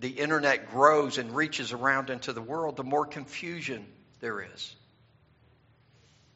the 0.00 0.10
internet 0.10 0.70
grows 0.70 1.18
and 1.18 1.34
reaches 1.36 1.72
around 1.72 2.10
into 2.10 2.32
the 2.32 2.42
world, 2.42 2.76
the 2.76 2.84
more 2.84 3.06
confusion 3.06 3.86
there 4.22 4.40
is. 4.40 4.74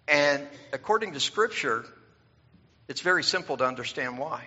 And 0.06 0.46
according 0.72 1.14
to 1.14 1.20
Scripture, 1.20 1.86
it's 2.88 3.00
very 3.00 3.22
simple 3.22 3.56
to 3.56 3.64
understand 3.64 4.18
why. 4.18 4.44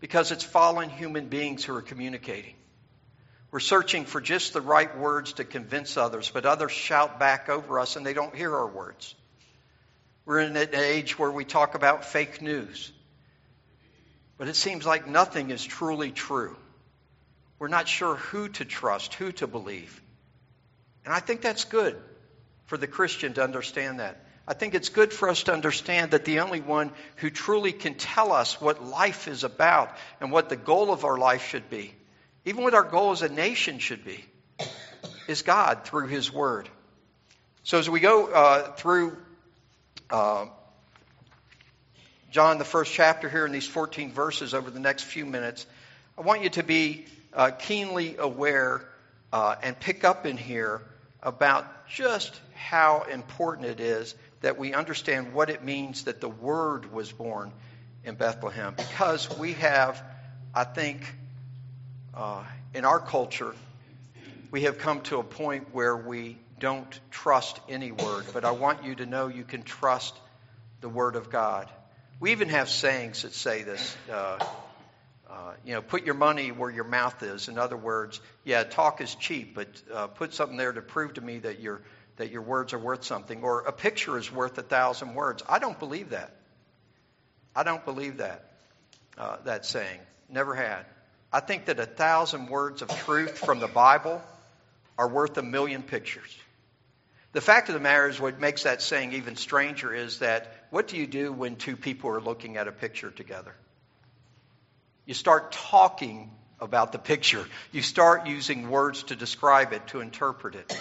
Because 0.00 0.32
it's 0.32 0.44
fallen 0.44 0.88
human 0.88 1.26
beings 1.26 1.64
who 1.64 1.74
are 1.74 1.82
communicating. 1.82 2.54
We're 3.50 3.60
searching 3.60 4.06
for 4.06 4.20
just 4.20 4.54
the 4.54 4.62
right 4.62 4.96
words 4.96 5.34
to 5.34 5.44
convince 5.44 5.96
others, 5.98 6.30
but 6.32 6.46
others 6.46 6.72
shout 6.72 7.20
back 7.20 7.50
over 7.50 7.78
us 7.78 7.96
and 7.96 8.06
they 8.06 8.14
don't 8.14 8.34
hear 8.34 8.54
our 8.54 8.66
words. 8.66 9.14
We're 10.24 10.40
in 10.40 10.56
an 10.56 10.74
age 10.74 11.18
where 11.18 11.30
we 11.30 11.44
talk 11.44 11.74
about 11.74 12.04
fake 12.04 12.40
news. 12.40 12.90
But 14.38 14.48
it 14.48 14.56
seems 14.56 14.86
like 14.86 15.06
nothing 15.06 15.50
is 15.50 15.62
truly 15.62 16.12
true. 16.12 16.56
We're 17.58 17.68
not 17.68 17.88
sure 17.88 18.16
who 18.16 18.48
to 18.48 18.64
trust, 18.64 19.14
who 19.14 19.32
to 19.32 19.46
believe. 19.46 20.00
And 21.04 21.12
I 21.12 21.20
think 21.20 21.42
that's 21.42 21.64
good 21.64 22.00
for 22.66 22.76
the 22.76 22.86
Christian 22.86 23.34
to 23.34 23.42
understand 23.42 24.00
that. 24.00 24.24
I 24.46 24.54
think 24.54 24.74
it's 24.74 24.88
good 24.88 25.12
for 25.12 25.28
us 25.28 25.44
to 25.44 25.52
understand 25.52 26.10
that 26.10 26.24
the 26.24 26.40
only 26.40 26.60
one 26.60 26.90
who 27.16 27.30
truly 27.30 27.72
can 27.72 27.94
tell 27.94 28.32
us 28.32 28.60
what 28.60 28.84
life 28.84 29.28
is 29.28 29.44
about 29.44 29.96
and 30.20 30.32
what 30.32 30.48
the 30.48 30.56
goal 30.56 30.92
of 30.92 31.04
our 31.04 31.16
life 31.16 31.48
should 31.48 31.70
be, 31.70 31.94
even 32.44 32.64
what 32.64 32.74
our 32.74 32.82
goal 32.82 33.12
as 33.12 33.22
a 33.22 33.28
nation 33.28 33.78
should 33.78 34.04
be, 34.04 34.24
is 35.28 35.42
God 35.42 35.84
through 35.84 36.08
His 36.08 36.32
Word. 36.32 36.68
So 37.62 37.78
as 37.78 37.88
we 37.88 38.00
go 38.00 38.26
uh, 38.26 38.72
through 38.72 39.16
uh, 40.10 40.46
John, 42.32 42.58
the 42.58 42.64
first 42.64 42.92
chapter 42.92 43.28
here 43.28 43.46
in 43.46 43.52
these 43.52 43.68
14 43.68 44.10
verses 44.10 44.54
over 44.54 44.70
the 44.70 44.80
next 44.80 45.04
few 45.04 45.24
minutes, 45.24 45.66
I 46.18 46.22
want 46.22 46.42
you 46.42 46.50
to 46.50 46.64
be 46.64 47.06
uh, 47.32 47.50
keenly 47.50 48.16
aware 48.18 48.84
uh, 49.32 49.54
and 49.62 49.78
pick 49.78 50.02
up 50.02 50.26
in 50.26 50.36
here 50.36 50.82
about 51.22 51.86
just 51.88 52.38
how 52.62 53.02
important 53.02 53.66
it 53.66 53.80
is 53.80 54.14
that 54.40 54.58
we 54.58 54.72
understand 54.72 55.34
what 55.34 55.50
it 55.50 55.64
means 55.64 56.04
that 56.04 56.20
the 56.20 56.28
Word 56.28 56.92
was 56.92 57.10
born 57.10 57.52
in 58.04 58.14
Bethlehem. 58.14 58.74
Because 58.76 59.36
we 59.38 59.54
have, 59.54 60.02
I 60.54 60.64
think, 60.64 61.02
uh, 62.14 62.44
in 62.72 62.84
our 62.84 63.00
culture, 63.00 63.54
we 64.50 64.62
have 64.62 64.78
come 64.78 65.00
to 65.02 65.18
a 65.18 65.24
point 65.24 65.74
where 65.74 65.96
we 65.96 66.38
don't 66.60 67.00
trust 67.10 67.58
any 67.68 67.90
word. 67.90 68.24
But 68.32 68.44
I 68.44 68.52
want 68.52 68.84
you 68.84 68.94
to 68.96 69.06
know 69.06 69.26
you 69.26 69.44
can 69.44 69.62
trust 69.62 70.14
the 70.80 70.88
Word 70.88 71.16
of 71.16 71.30
God. 71.30 71.68
We 72.20 72.30
even 72.30 72.48
have 72.48 72.68
sayings 72.68 73.22
that 73.22 73.34
say 73.34 73.62
this. 73.62 73.96
Uh, 74.10 74.38
uh, 75.28 75.52
you 75.64 75.72
know, 75.72 75.80
put 75.80 76.04
your 76.04 76.14
money 76.14 76.52
where 76.52 76.70
your 76.70 76.84
mouth 76.84 77.22
is. 77.22 77.48
In 77.48 77.56
other 77.56 77.76
words, 77.76 78.20
yeah, 78.44 78.64
talk 78.64 79.00
is 79.00 79.14
cheap, 79.14 79.54
but 79.54 79.68
uh, 79.92 80.06
put 80.08 80.34
something 80.34 80.58
there 80.58 80.72
to 80.72 80.82
prove 80.82 81.14
to 81.14 81.22
me 81.22 81.38
that 81.38 81.60
you're 81.60 81.80
that 82.16 82.30
your 82.30 82.42
words 82.42 82.72
are 82.72 82.78
worth 82.78 83.04
something, 83.04 83.42
or 83.42 83.60
a 83.60 83.72
picture 83.72 84.18
is 84.18 84.30
worth 84.30 84.58
a 84.58 84.62
thousand 84.62 85.14
words. 85.14 85.42
I 85.48 85.58
don't 85.58 85.78
believe 85.78 86.10
that. 86.10 86.34
I 87.54 87.62
don't 87.62 87.84
believe 87.84 88.18
that, 88.18 88.50
uh, 89.18 89.36
that 89.44 89.66
saying. 89.66 90.00
Never 90.28 90.54
had. 90.54 90.84
I 91.32 91.40
think 91.40 91.66
that 91.66 91.80
a 91.80 91.86
thousand 91.86 92.48
words 92.48 92.82
of 92.82 92.88
truth 92.88 93.38
from 93.38 93.60
the 93.60 93.68
Bible 93.68 94.22
are 94.98 95.08
worth 95.08 95.36
a 95.38 95.42
million 95.42 95.82
pictures. 95.82 96.36
The 97.32 97.40
fact 97.40 97.68
of 97.70 97.74
the 97.74 97.80
matter 97.80 98.08
is, 98.08 98.20
what 98.20 98.38
makes 98.38 98.64
that 98.64 98.82
saying 98.82 99.14
even 99.14 99.36
stranger 99.36 99.94
is 99.94 100.18
that 100.18 100.52
what 100.70 100.88
do 100.88 100.98
you 100.98 101.06
do 101.06 101.32
when 101.32 101.56
two 101.56 101.76
people 101.76 102.10
are 102.10 102.20
looking 102.20 102.58
at 102.58 102.68
a 102.68 102.72
picture 102.72 103.10
together? 103.10 103.54
You 105.06 105.14
start 105.14 105.52
talking 105.52 106.30
about 106.60 106.92
the 106.92 106.98
picture. 106.98 107.44
You 107.72 107.82
start 107.82 108.26
using 108.26 108.68
words 108.68 109.04
to 109.04 109.16
describe 109.16 109.72
it, 109.72 109.86
to 109.88 110.00
interpret 110.00 110.54
it. 110.54 110.78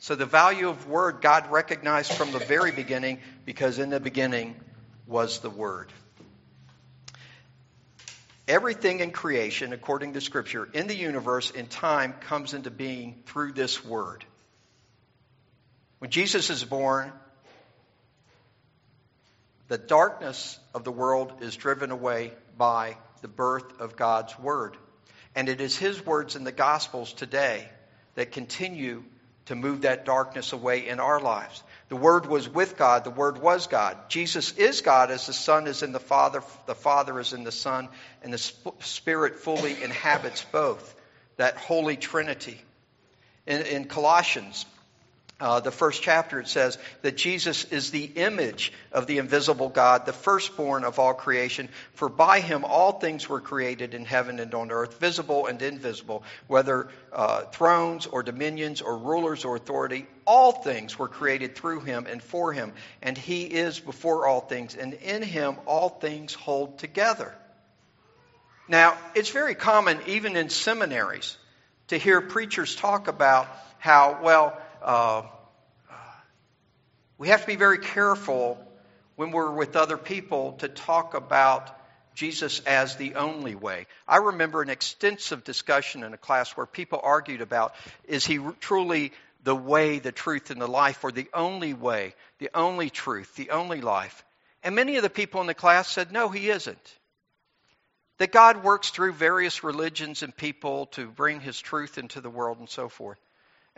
So 0.00 0.14
the 0.14 0.26
value 0.26 0.68
of 0.68 0.86
word 0.86 1.20
God 1.20 1.50
recognized 1.50 2.12
from 2.12 2.30
the 2.30 2.38
very 2.38 2.70
beginning 2.70 3.18
because 3.44 3.78
in 3.78 3.90
the 3.90 3.98
beginning 3.98 4.54
was 5.06 5.40
the 5.40 5.50
word. 5.50 5.92
Everything 8.46 9.00
in 9.00 9.10
creation, 9.10 9.72
according 9.72 10.14
to 10.14 10.20
Scripture, 10.20 10.68
in 10.72 10.86
the 10.86 10.94
universe, 10.94 11.50
in 11.50 11.66
time, 11.66 12.14
comes 12.14 12.54
into 12.54 12.70
being 12.70 13.22
through 13.26 13.52
this 13.52 13.84
word. 13.84 14.24
When 15.98 16.10
Jesus 16.10 16.48
is 16.48 16.64
born, 16.64 17.12
the 19.66 19.78
darkness 19.78 20.58
of 20.74 20.84
the 20.84 20.92
world 20.92 21.32
is 21.42 21.56
driven 21.56 21.90
away 21.90 22.32
by 22.56 22.96
the 23.20 23.28
birth 23.28 23.80
of 23.80 23.96
God's 23.96 24.38
word. 24.38 24.76
And 25.34 25.48
it 25.48 25.60
is 25.60 25.76
his 25.76 26.04
words 26.06 26.36
in 26.36 26.44
the 26.44 26.52
Gospels 26.52 27.12
today 27.12 27.68
that 28.14 28.32
continue 28.32 29.04
to 29.48 29.54
move 29.54 29.82
that 29.82 30.04
darkness 30.04 30.52
away 30.52 30.86
in 30.86 31.00
our 31.00 31.20
lives. 31.20 31.62
The 31.88 31.96
Word 31.96 32.26
was 32.26 32.48
with 32.48 32.76
God, 32.76 33.04
the 33.04 33.10
Word 33.10 33.38
was 33.38 33.66
God. 33.66 33.96
Jesus 34.08 34.52
is 34.52 34.82
God 34.82 35.10
as 35.10 35.26
the 35.26 35.32
Son 35.32 35.66
is 35.66 35.82
in 35.82 35.92
the 35.92 35.98
Father, 35.98 36.42
the 36.66 36.74
Father 36.74 37.18
is 37.18 37.32
in 37.32 37.44
the 37.44 37.52
Son, 37.52 37.88
and 38.22 38.32
the 38.32 38.38
Spirit 38.80 39.36
fully 39.36 39.82
inhabits 39.82 40.44
both. 40.52 40.94
That 41.38 41.56
Holy 41.56 41.96
Trinity. 41.96 42.60
In, 43.46 43.62
in 43.62 43.84
Colossians, 43.84 44.66
uh, 45.40 45.60
the 45.60 45.70
first 45.70 46.02
chapter, 46.02 46.40
it 46.40 46.48
says 46.48 46.78
that 47.02 47.16
Jesus 47.16 47.64
is 47.66 47.92
the 47.92 48.04
image 48.04 48.72
of 48.90 49.06
the 49.06 49.18
invisible 49.18 49.68
God, 49.68 50.04
the 50.04 50.12
firstborn 50.12 50.82
of 50.82 50.98
all 50.98 51.14
creation. 51.14 51.68
For 51.92 52.08
by 52.08 52.40
him 52.40 52.64
all 52.64 52.92
things 52.92 53.28
were 53.28 53.40
created 53.40 53.94
in 53.94 54.04
heaven 54.04 54.40
and 54.40 54.52
on 54.52 54.72
earth, 54.72 54.98
visible 54.98 55.46
and 55.46 55.62
invisible, 55.62 56.24
whether 56.48 56.88
uh, 57.12 57.42
thrones 57.42 58.06
or 58.06 58.24
dominions 58.24 58.82
or 58.82 58.98
rulers 58.98 59.44
or 59.44 59.54
authority. 59.54 60.06
All 60.26 60.50
things 60.50 60.98
were 60.98 61.08
created 61.08 61.54
through 61.54 61.80
him 61.80 62.06
and 62.06 62.20
for 62.20 62.52
him. 62.52 62.72
And 63.00 63.16
he 63.16 63.44
is 63.44 63.78
before 63.78 64.26
all 64.26 64.40
things, 64.40 64.74
and 64.74 64.92
in 64.92 65.22
him 65.22 65.56
all 65.66 65.88
things 65.88 66.34
hold 66.34 66.80
together. 66.80 67.32
Now, 68.66 68.98
it's 69.14 69.30
very 69.30 69.54
common, 69.54 70.00
even 70.08 70.36
in 70.36 70.50
seminaries, 70.50 71.38
to 71.88 71.96
hear 71.96 72.20
preachers 72.20 72.74
talk 72.74 73.06
about 73.06 73.46
how, 73.78 74.18
well, 74.22 74.60
uh, 74.82 75.22
we 77.18 77.28
have 77.28 77.40
to 77.40 77.46
be 77.46 77.56
very 77.56 77.78
careful 77.78 78.58
when 79.16 79.32
we're 79.32 79.50
with 79.50 79.74
other 79.74 79.96
people 79.96 80.52
to 80.58 80.68
talk 80.68 81.14
about 81.14 81.74
Jesus 82.14 82.60
as 82.60 82.96
the 82.96 83.14
only 83.14 83.54
way. 83.54 83.86
I 84.06 84.16
remember 84.16 84.62
an 84.62 84.70
extensive 84.70 85.44
discussion 85.44 86.02
in 86.02 86.14
a 86.14 86.18
class 86.18 86.56
where 86.56 86.66
people 86.66 87.00
argued 87.02 87.40
about 87.40 87.74
is 88.04 88.26
he 88.26 88.38
truly 88.60 89.12
the 89.44 89.54
way, 89.54 89.98
the 89.98 90.12
truth, 90.12 90.50
and 90.50 90.60
the 90.60 90.66
life, 90.66 91.04
or 91.04 91.12
the 91.12 91.28
only 91.32 91.74
way, 91.74 92.14
the 92.38 92.50
only 92.54 92.90
truth, 92.90 93.34
the 93.36 93.50
only 93.50 93.80
life? 93.80 94.24
And 94.62 94.74
many 94.74 94.96
of 94.96 95.02
the 95.02 95.10
people 95.10 95.40
in 95.40 95.46
the 95.46 95.54
class 95.54 95.88
said, 95.88 96.12
no, 96.12 96.28
he 96.28 96.50
isn't. 96.50 96.98
That 98.18 98.32
God 98.32 98.64
works 98.64 98.90
through 98.90 99.12
various 99.12 99.62
religions 99.62 100.24
and 100.24 100.36
people 100.36 100.86
to 100.86 101.06
bring 101.06 101.40
his 101.40 101.58
truth 101.60 101.98
into 101.98 102.20
the 102.20 102.30
world 102.30 102.58
and 102.58 102.68
so 102.68 102.88
forth. 102.88 103.18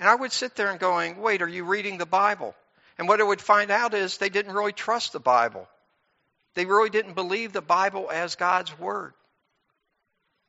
And 0.01 0.09
I 0.09 0.15
would 0.15 0.33
sit 0.33 0.57
there 0.57 0.71
and 0.71 0.81
going, 0.81 1.21
wait, 1.21 1.43
are 1.43 1.49
you 1.49 1.65
reading 1.65 1.99
the 1.99 2.07
Bible? 2.07 2.55
And 2.97 3.07
what 3.07 3.21
I 3.21 3.25
would 3.25 3.41
find 3.41 3.71
out 3.71 3.93
is 3.93 4.17
they 4.17 4.31
didn't 4.31 4.55
really 4.55 4.73
trust 4.73 5.13
the 5.13 5.21
Bible. 5.21 5.69
They 6.55 6.65
really 6.65 6.89
didn't 6.89 7.13
believe 7.13 7.53
the 7.53 7.61
Bible 7.61 8.11
as 8.11 8.35
God's 8.35 8.77
Word. 8.79 9.13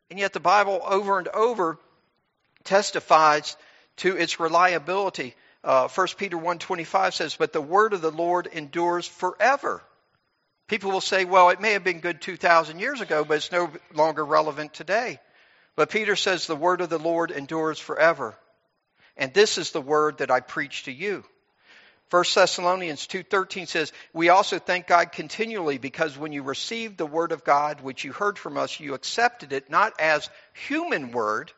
And 0.10 0.18
yet 0.18 0.32
the 0.32 0.40
Bible 0.40 0.82
over 0.84 1.20
and 1.20 1.28
over 1.28 1.78
testifies 2.64 3.58
to 3.98 4.16
its 4.16 4.40
reliability. 4.40 5.36
Uh, 5.66 5.90
1 5.90 6.08
Peter 6.18 6.38
1.25 6.38 7.14
says, 7.14 7.36
But 7.36 7.52
the 7.52 7.62
word 7.62 7.94
of 7.94 8.02
the 8.02 8.12
Lord 8.12 8.48
endures 8.48 9.06
forever. 9.06 9.84
People 10.68 10.92
will 10.92 11.02
say, 11.02 11.26
well, 11.26 11.50
it 11.50 11.60
may 11.60 11.74
have 11.74 11.84
been 11.84 12.00
good 12.00 12.22
2,000 12.22 12.80
years 12.80 13.02
ago, 13.02 13.26
but 13.26 13.36
it's 13.36 13.52
no 13.52 13.70
longer 13.94 14.24
relevant 14.24 14.74
today. 14.74 15.20
But 15.76 15.90
Peter 15.90 16.16
says 16.16 16.48
the 16.48 16.56
word 16.56 16.80
of 16.80 16.90
the 16.90 16.98
Lord 16.98 17.32
endures 17.32 17.80
forever. 17.80 18.38
And 19.18 19.34
this 19.34 19.58
is 19.58 19.72
the 19.72 19.82
word 19.82 20.20
that 20.20 20.32
I 20.32 20.40
preach 20.40 20.84
to 20.84 20.92
you. 20.92 21.24
1 22.10 22.36
Thessalonians 22.36 23.08
2:13 23.08 23.68
says, 23.68 23.94
"We 24.12 24.28
also 24.28 24.60
thank 24.60 24.86
God 24.86 25.14
continually 25.14 25.78
because 25.78 26.18
when 26.18 26.34
you 26.34 26.44
received 26.44 26.98
the 26.98 27.06
word 27.06 27.32
of 27.32 27.46
God 27.46 27.80
which 27.80 28.04
you 28.04 28.12
heard 28.12 28.38
from 28.38 28.58
us, 28.58 28.82
you 28.82 28.94
accepted 28.94 29.54
it 29.54 29.70
not 29.70 29.98
as 30.00 30.30
human 30.52 31.12
word, 31.12 31.54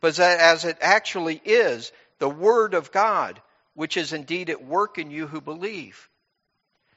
but 0.00 0.18
as 0.18 0.66
it 0.66 0.76
actually 0.82 1.40
is, 1.44 1.92
the 2.18 2.28
word 2.28 2.74
of 2.74 2.92
God, 2.92 3.40
which 3.72 3.96
is 3.96 4.12
indeed 4.12 4.50
at 4.50 4.62
work 4.62 4.98
in 4.98 5.10
you 5.10 5.26
who 5.26 5.40
believe." 5.40 6.10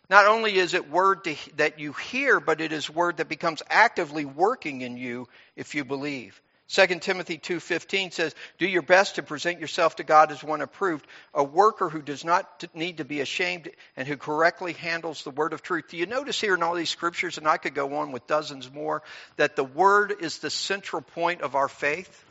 Not 0.10 0.28
only 0.28 0.58
is 0.58 0.74
it 0.74 0.90
word 0.90 1.24
to, 1.24 1.38
that 1.56 1.80
you 1.80 1.94
hear, 1.94 2.42
but 2.42 2.60
it 2.60 2.74
is 2.74 2.90
word 2.90 3.18
that 3.18 3.30
becomes 3.30 3.64
actively 3.70 4.26
working 4.26 4.82
in 4.82 4.98
you 4.98 5.30
if 5.56 5.74
you 5.74 5.86
believe. 5.86 6.42
2 6.74 7.02
Timothy 7.02 7.38
2:15 7.38 8.12
says, 8.12 8.34
"Do 8.58 8.66
your 8.66 8.82
best 8.82 9.16
to 9.16 9.24
present 9.24 9.60
yourself 9.60 9.98
to 9.98 10.04
God 10.04 10.32
as 10.32 10.44
one 10.44 10.62
approved, 10.62 11.06
a 11.32 11.44
worker 11.44 11.88
who 11.88 12.02
does 12.02 12.26
not 12.26 12.64
need 12.74 12.98
to 12.98 13.06
be 13.06 13.22
ashamed 13.22 13.70
and 13.96 14.08
who 14.08 14.18
correctly 14.18 14.74
handles 14.74 15.24
the 15.24 15.30
word 15.30 15.54
of 15.54 15.62
truth." 15.62 15.90
Do 15.90 15.98
you 15.98 16.08
notice 16.08 16.42
here 16.42 16.56
in 16.56 16.64
all 16.64 16.74
these 16.74 16.90
scriptures 16.90 17.38
and 17.38 17.48
I 17.48 17.58
could 17.58 17.76
go 17.76 17.98
on 17.98 18.12
with 18.12 18.26
dozens 18.26 18.72
more 18.72 19.04
that 19.36 19.56
the 19.56 19.64
word 19.64 20.16
is 20.20 20.40
the 20.40 20.50
central 20.50 21.04
point 21.04 21.42
of 21.42 21.54
our 21.54 21.70
faith? 21.70 22.26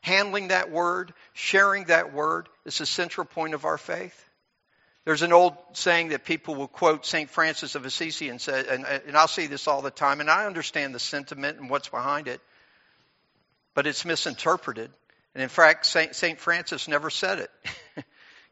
Handling 0.00 0.48
that 0.48 0.70
word, 0.70 1.12
sharing 1.34 1.84
that 1.84 2.14
word 2.14 2.48
is 2.64 2.78
the 2.78 2.86
central 2.86 3.26
point 3.26 3.52
of 3.52 3.66
our 3.66 3.76
faith. 3.76 4.24
There's 5.04 5.22
an 5.22 5.34
old 5.34 5.54
saying 5.74 6.08
that 6.08 6.24
people 6.24 6.54
will 6.54 6.66
quote 6.66 7.04
St. 7.04 7.28
Francis 7.28 7.74
of 7.74 7.84
Assisi 7.84 8.30
and 8.30 8.40
say, 8.40 8.64
and, 8.70 8.86
and 8.86 9.16
I'll 9.18 9.28
see 9.28 9.48
this 9.48 9.68
all 9.68 9.82
the 9.82 9.90
time, 9.90 10.20
and 10.20 10.30
I 10.30 10.46
understand 10.46 10.94
the 10.94 10.98
sentiment 10.98 11.58
and 11.58 11.68
what's 11.68 11.90
behind 11.90 12.26
it 12.26 12.40
but 13.76 13.86
it's 13.86 14.06
misinterpreted. 14.06 14.90
And 15.34 15.42
in 15.42 15.50
fact, 15.50 15.84
St. 15.84 16.40
Francis 16.40 16.88
never 16.88 17.10
said 17.10 17.40
it. 17.40 17.50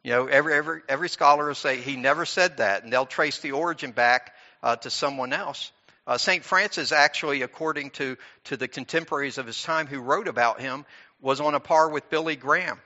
you 0.04 0.10
know, 0.10 0.26
every, 0.26 0.52
every, 0.52 0.82
every 0.86 1.08
scholar 1.08 1.46
will 1.46 1.54
say 1.54 1.80
he 1.80 1.96
never 1.96 2.26
said 2.26 2.58
that, 2.58 2.84
and 2.84 2.92
they'll 2.92 3.06
trace 3.06 3.38
the 3.38 3.52
origin 3.52 3.90
back 3.90 4.34
uh, 4.62 4.76
to 4.76 4.90
someone 4.90 5.32
else. 5.32 5.72
Uh, 6.06 6.18
St. 6.18 6.44
Francis, 6.44 6.92
actually, 6.92 7.40
according 7.40 7.88
to, 7.92 8.18
to 8.44 8.58
the 8.58 8.68
contemporaries 8.68 9.38
of 9.38 9.46
his 9.46 9.60
time 9.60 9.86
who 9.86 10.00
wrote 10.00 10.28
about 10.28 10.60
him, 10.60 10.84
was 11.22 11.40
on 11.40 11.54
a 11.54 11.60
par 11.60 11.88
with 11.88 12.10
Billy 12.10 12.36
Graham 12.36 12.78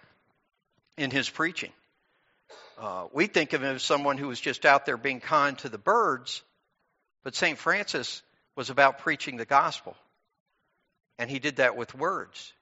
in 0.96 1.10
his 1.10 1.28
preaching. 1.28 1.72
Uh, 2.78 3.08
we 3.12 3.26
think 3.26 3.52
of 3.52 3.64
him 3.64 3.74
as 3.74 3.82
someone 3.82 4.16
who 4.16 4.28
was 4.28 4.40
just 4.40 4.64
out 4.64 4.86
there 4.86 4.96
being 4.96 5.18
kind 5.18 5.58
to 5.58 5.68
the 5.68 5.76
birds, 5.76 6.42
but 7.24 7.34
St. 7.34 7.58
Francis 7.58 8.22
was 8.54 8.70
about 8.70 9.00
preaching 9.00 9.36
the 9.36 9.44
gospel 9.44 9.96
and 11.18 11.30
he 11.30 11.38
did 11.38 11.56
that 11.56 11.76
with 11.76 11.94
words. 11.94 12.52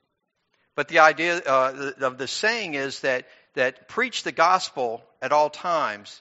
But 0.75 0.89
the 0.89 1.01
idea 1.01 1.39
uh, 1.39 1.93
of 2.01 2.19
the 2.19 2.29
saying 2.29 2.75
is 2.75 3.01
that, 3.01 3.27
that 3.55 3.89
preach 3.89 4.23
the 4.23 4.33
gospel 4.33 5.03
at 5.23 5.33
all 5.33 5.51
times, 5.51 6.21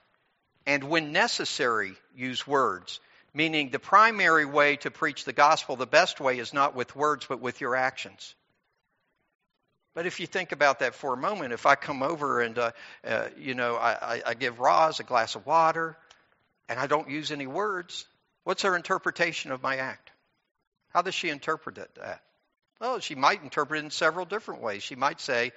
and 0.65 0.83
when 0.83 1.11
necessary, 1.11 1.95
use 2.15 2.47
words. 2.47 2.99
Meaning, 3.33 3.69
the 3.69 3.79
primary 3.79 4.45
way 4.45 4.77
to 4.77 4.91
preach 4.91 5.25
the 5.25 5.33
gospel, 5.33 5.75
the 5.75 5.85
best 5.85 6.21
way, 6.21 6.39
is 6.39 6.53
not 6.53 6.73
with 6.73 6.95
words, 6.95 7.25
but 7.27 7.41
with 7.41 7.59
your 7.59 7.75
actions. 7.75 8.33
But 9.93 10.05
if 10.05 10.19
you 10.19 10.27
think 10.27 10.51
about 10.51 10.79
that 10.79 10.95
for 10.95 11.13
a 11.13 11.17
moment, 11.17 11.53
if 11.53 11.65
I 11.65 11.75
come 11.75 12.03
over 12.03 12.41
and, 12.41 12.57
uh, 12.57 12.71
uh, 13.05 13.27
you 13.37 13.55
know, 13.55 13.75
I, 13.75 14.21
I 14.25 14.33
give 14.33 14.59
Roz 14.59 14.99
a 14.99 15.03
glass 15.03 15.35
of 15.35 15.45
water 15.45 15.97
and 16.67 16.77
I 16.77 16.87
don't 16.87 17.09
use 17.09 17.31
any 17.31 17.47
words, 17.47 18.05
what's 18.43 18.63
her 18.63 18.75
interpretation 18.75 19.51
of 19.51 19.63
my 19.63 19.77
act? 19.77 20.11
How 20.95 21.01
does 21.01 21.13
she 21.13 21.27
interpret 21.27 21.75
that? 21.75 22.21
Well, 22.79 23.01
she 23.01 23.15
might 23.15 23.43
interpret 23.43 23.81
it 23.81 23.83
in 23.83 23.91
several 23.91 24.25
different 24.25 24.61
ways. 24.61 24.81
She 24.81 24.95
might 24.95 25.19
say, 25.19 25.51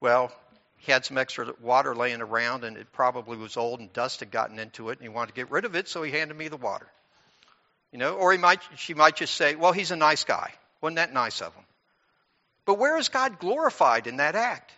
well, 0.00 0.32
he 0.78 0.92
had 0.92 1.04
some 1.04 1.18
extra 1.18 1.52
water 1.60 1.94
laying 1.94 2.22
around 2.22 2.64
and 2.64 2.78
it 2.78 2.90
probably 2.90 3.36
was 3.36 3.58
old 3.58 3.80
and 3.80 3.92
dust 3.92 4.20
had 4.20 4.30
gotten 4.30 4.58
into 4.58 4.88
it 4.88 4.92
and 4.92 5.02
he 5.02 5.10
wanted 5.10 5.32
to 5.32 5.34
get 5.34 5.50
rid 5.50 5.66
of 5.66 5.76
it, 5.76 5.88
so 5.88 6.02
he 6.02 6.10
handed 6.10 6.38
me 6.38 6.48
the 6.48 6.56
water. 6.56 6.86
You 7.92 7.98
know, 7.98 8.14
or 8.14 8.32
he 8.32 8.38
might, 8.38 8.62
she 8.78 8.94
might 8.94 9.16
just 9.16 9.34
say, 9.34 9.56
well, 9.56 9.72
he's 9.72 9.90
a 9.90 9.96
nice 9.96 10.24
guy. 10.24 10.54
Wasn't 10.80 10.96
that 10.96 11.12
nice 11.12 11.42
of 11.42 11.54
him? 11.54 11.64
But 12.64 12.78
where 12.78 12.96
is 12.96 13.10
God 13.10 13.38
glorified 13.38 14.06
in 14.06 14.16
that 14.16 14.36
act? 14.36 14.72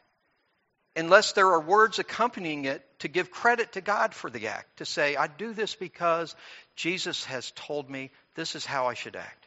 Unless 0.96 1.34
there 1.34 1.52
are 1.52 1.60
words 1.60 2.00
accompanying 2.00 2.64
it 2.64 2.84
to 2.98 3.06
give 3.06 3.30
credit 3.30 3.74
to 3.74 3.80
God 3.80 4.12
for 4.12 4.28
the 4.28 4.48
act, 4.48 4.78
to 4.78 4.84
say, 4.84 5.14
I 5.14 5.28
do 5.28 5.54
this 5.54 5.76
because 5.76 6.34
Jesus 6.74 7.24
has 7.26 7.52
told 7.52 7.88
me 7.88 8.10
this 8.34 8.56
is 8.56 8.66
how 8.66 8.88
I 8.88 8.94
should 8.94 9.14
act. 9.14 9.39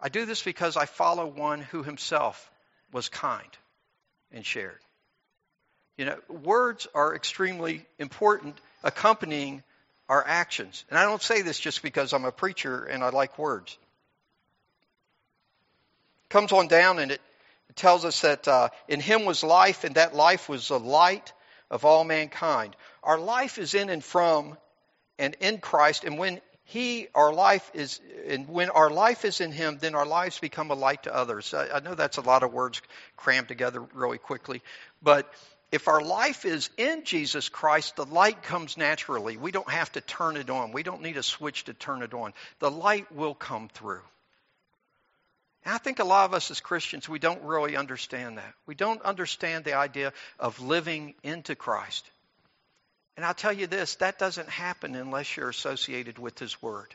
I 0.00 0.08
do 0.08 0.26
this 0.26 0.42
because 0.42 0.76
I 0.76 0.86
follow 0.86 1.26
one 1.26 1.60
who 1.60 1.82
himself 1.82 2.50
was 2.92 3.08
kind 3.08 3.48
and 4.32 4.44
shared. 4.44 4.78
You 5.96 6.06
know, 6.06 6.18
words 6.28 6.86
are 6.94 7.14
extremely 7.14 7.86
important 7.98 8.56
accompanying 8.82 9.62
our 10.08 10.24
actions. 10.26 10.84
And 10.90 10.98
I 10.98 11.04
don't 11.04 11.22
say 11.22 11.42
this 11.42 11.58
just 11.58 11.82
because 11.82 12.12
I'm 12.12 12.24
a 12.24 12.32
preacher 12.32 12.84
and 12.84 13.02
I 13.02 13.10
like 13.10 13.38
words. 13.38 13.78
It 16.24 16.30
comes 16.30 16.52
on 16.52 16.68
down 16.68 16.98
and 16.98 17.12
it, 17.12 17.20
tells 17.76 18.04
us 18.04 18.20
that 18.20 18.46
uh, 18.46 18.68
in 18.86 19.00
him 19.00 19.24
was 19.24 19.42
life, 19.42 19.82
and 19.82 19.96
that 19.96 20.14
life 20.14 20.48
was 20.48 20.68
the 20.68 20.78
light 20.78 21.32
of 21.70 21.84
all 21.84 22.04
mankind. 22.04 22.76
Our 23.02 23.18
life 23.18 23.58
is 23.58 23.74
in 23.74 23.88
and 23.88 24.04
from 24.04 24.56
and 25.18 25.34
in 25.40 25.58
Christ, 25.58 26.04
and 26.04 26.18
when 26.18 26.40
he, 26.64 27.08
our 27.14 27.32
life 27.32 27.68
is, 27.74 28.00
and 28.26 28.48
when 28.48 28.70
our 28.70 28.90
life 28.90 29.24
is 29.24 29.40
in 29.40 29.52
Him, 29.52 29.78
then 29.80 29.94
our 29.94 30.06
lives 30.06 30.38
become 30.38 30.70
a 30.70 30.74
light 30.74 31.04
to 31.04 31.14
others. 31.14 31.52
I, 31.54 31.68
I 31.76 31.80
know 31.80 31.94
that's 31.94 32.16
a 32.16 32.22
lot 32.22 32.42
of 32.42 32.52
words 32.52 32.80
crammed 33.16 33.48
together 33.48 33.82
really 33.94 34.18
quickly, 34.18 34.62
but 35.02 35.32
if 35.74 35.88
our 35.88 36.02
life 36.02 36.44
is 36.44 36.70
in 36.76 37.04
Jesus 37.04 37.48
Christ, 37.48 37.96
the 37.96 38.04
light 38.04 38.44
comes 38.44 38.76
naturally. 38.76 39.36
We 39.36 39.50
don't 39.50 39.68
have 39.68 39.90
to 39.92 40.00
turn 40.00 40.36
it 40.36 40.48
on. 40.48 40.70
We 40.70 40.84
don't 40.84 41.02
need 41.02 41.16
a 41.16 41.22
switch 41.22 41.64
to 41.64 41.74
turn 41.74 42.02
it 42.02 42.14
on. 42.14 42.32
The 42.60 42.70
light 42.70 43.10
will 43.10 43.34
come 43.34 43.68
through. 43.68 44.02
And 45.64 45.74
I 45.74 45.78
think 45.78 45.98
a 45.98 46.04
lot 46.04 46.26
of 46.26 46.34
us 46.34 46.50
as 46.52 46.60
Christians, 46.60 47.08
we 47.08 47.18
don't 47.18 47.42
really 47.42 47.76
understand 47.76 48.38
that. 48.38 48.54
We 48.66 48.76
don't 48.76 49.02
understand 49.02 49.64
the 49.64 49.74
idea 49.74 50.12
of 50.38 50.60
living 50.60 51.14
into 51.24 51.56
Christ. 51.56 52.08
And 53.16 53.24
I'll 53.24 53.34
tell 53.34 53.52
you 53.52 53.66
this 53.66 53.96
that 53.96 54.18
doesn't 54.18 54.48
happen 54.48 54.94
unless 54.94 55.36
you're 55.36 55.48
associated 55.48 56.18
with 56.18 56.38
His 56.38 56.62
Word. 56.62 56.94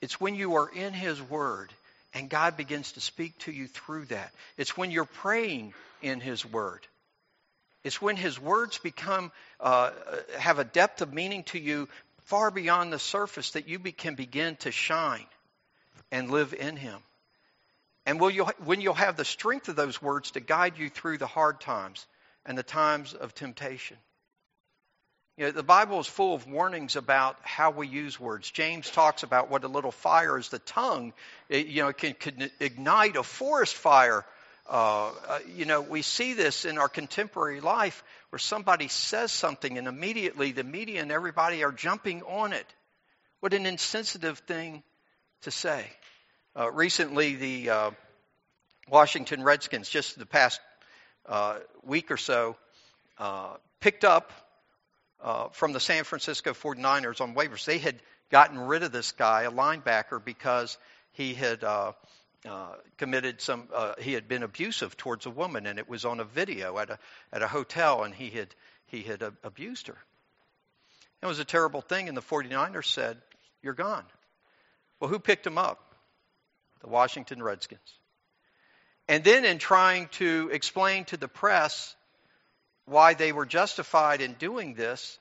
It's 0.00 0.20
when 0.20 0.34
you 0.34 0.56
are 0.56 0.68
in 0.68 0.92
His 0.92 1.20
Word 1.22 1.72
and 2.14 2.30
God 2.30 2.56
begins 2.56 2.92
to 2.92 3.00
speak 3.00 3.38
to 3.40 3.52
you 3.52 3.66
through 3.68 4.06
that. 4.06 4.32
It's 4.56 4.76
when 4.76 4.90
you're 4.90 5.04
praying 5.04 5.74
in 6.02 6.20
His 6.20 6.44
Word 6.46 6.80
It's 7.84 8.02
when 8.02 8.16
his 8.16 8.38
words 8.40 8.78
become 8.78 9.32
uh, 9.60 9.92
have 10.38 10.58
a 10.58 10.64
depth 10.64 11.00
of 11.02 11.12
meaning 11.14 11.44
to 11.44 11.58
you 11.58 11.88
far 12.26 12.50
beyond 12.50 12.92
the 12.92 12.98
surface 12.98 13.52
that 13.52 13.68
you 13.68 13.78
be, 13.78 13.92
can 13.92 14.14
begin 14.14 14.56
to 14.56 14.70
shine 14.70 15.26
and 16.12 16.30
live 16.30 16.54
in 16.54 16.76
him. 16.76 16.98
And 18.06 18.20
will 18.20 18.30
you, 18.30 18.46
when 18.64 18.80
you'll 18.80 18.94
have 18.94 19.16
the 19.16 19.24
strength 19.24 19.68
of 19.68 19.76
those 19.76 20.02
words 20.02 20.32
to 20.32 20.40
guide 20.40 20.78
you 20.78 20.90
through 20.90 21.18
the 21.18 21.26
hard 21.26 21.60
times 21.60 22.06
and 22.46 22.58
the 22.58 22.62
times 22.62 23.14
of 23.14 23.34
temptation. 23.34 23.96
You 25.38 25.44
know, 25.44 25.50
the 25.52 25.62
Bible 25.62 26.00
is 26.00 26.08
full 26.08 26.34
of 26.34 26.48
warnings 26.48 26.96
about 26.96 27.36
how 27.42 27.70
we 27.70 27.86
use 27.86 28.18
words. 28.18 28.50
James 28.50 28.90
talks 28.90 29.22
about 29.22 29.48
what 29.48 29.62
a 29.62 29.68
little 29.68 29.92
fire 29.92 30.36
is. 30.36 30.48
The 30.48 30.58
tongue, 30.58 31.12
it, 31.48 31.68
you 31.68 31.84
know, 31.84 31.92
can, 31.92 32.14
can 32.14 32.50
ignite 32.58 33.14
a 33.14 33.22
forest 33.22 33.76
fire. 33.76 34.24
Uh, 34.68 35.12
uh, 35.28 35.38
you 35.54 35.64
know, 35.64 35.80
we 35.80 36.02
see 36.02 36.32
this 36.32 36.64
in 36.64 36.76
our 36.76 36.88
contemporary 36.88 37.60
life 37.60 38.02
where 38.30 38.40
somebody 38.40 38.88
says 38.88 39.30
something 39.30 39.78
and 39.78 39.86
immediately 39.86 40.50
the 40.50 40.64
media 40.64 41.02
and 41.02 41.12
everybody 41.12 41.62
are 41.62 41.70
jumping 41.70 42.22
on 42.24 42.52
it. 42.52 42.66
What 43.38 43.54
an 43.54 43.64
insensitive 43.64 44.40
thing 44.40 44.82
to 45.42 45.52
say. 45.52 45.86
Uh, 46.58 46.68
recently, 46.68 47.36
the 47.36 47.70
uh, 47.70 47.90
Washington 48.90 49.44
Redskins, 49.44 49.88
just 49.88 50.18
the 50.18 50.26
past 50.26 50.60
uh, 51.26 51.60
week 51.84 52.10
or 52.10 52.16
so, 52.16 52.56
uh, 53.18 53.54
picked 53.78 54.04
up 54.04 54.32
uh, 55.20 55.48
from 55.48 55.72
the 55.72 55.80
San 55.80 56.04
Francisco 56.04 56.52
49ers 56.52 57.20
on 57.20 57.34
waivers. 57.34 57.64
They 57.64 57.78
had 57.78 57.96
gotten 58.30 58.58
rid 58.58 58.82
of 58.82 58.92
this 58.92 59.12
guy, 59.12 59.42
a 59.42 59.50
linebacker, 59.50 60.24
because 60.24 60.78
he 61.12 61.34
had 61.34 61.64
uh, 61.64 61.92
uh, 62.46 62.74
committed 62.98 63.40
some. 63.40 63.68
Uh, 63.74 63.94
he 63.98 64.12
had 64.12 64.28
been 64.28 64.42
abusive 64.42 64.96
towards 64.96 65.26
a 65.26 65.30
woman, 65.30 65.66
and 65.66 65.78
it 65.78 65.88
was 65.88 66.04
on 66.04 66.20
a 66.20 66.24
video 66.24 66.78
at 66.78 66.90
a 66.90 66.98
at 67.32 67.42
a 67.42 67.48
hotel, 67.48 68.04
and 68.04 68.14
he 68.14 68.30
had 68.30 68.54
he 68.86 69.02
had 69.02 69.22
abused 69.42 69.88
her. 69.88 69.98
It 71.20 71.26
was 71.26 71.40
a 71.40 71.44
terrible 71.44 71.80
thing, 71.80 72.08
and 72.08 72.16
the 72.16 72.22
49ers 72.22 72.86
said, 72.86 73.20
"You're 73.62 73.74
gone." 73.74 74.04
Well, 75.00 75.10
who 75.10 75.18
picked 75.18 75.46
him 75.46 75.58
up? 75.58 75.94
The 76.80 76.88
Washington 76.88 77.42
Redskins. 77.42 77.98
And 79.08 79.24
then, 79.24 79.44
in 79.44 79.58
trying 79.58 80.08
to 80.12 80.50
explain 80.52 81.06
to 81.06 81.16
the 81.16 81.28
press 81.28 81.96
why 82.88 83.14
they 83.14 83.32
were 83.32 83.46
justified 83.46 84.20
in 84.20 84.34
doing 84.34 84.74
this, 84.74 85.18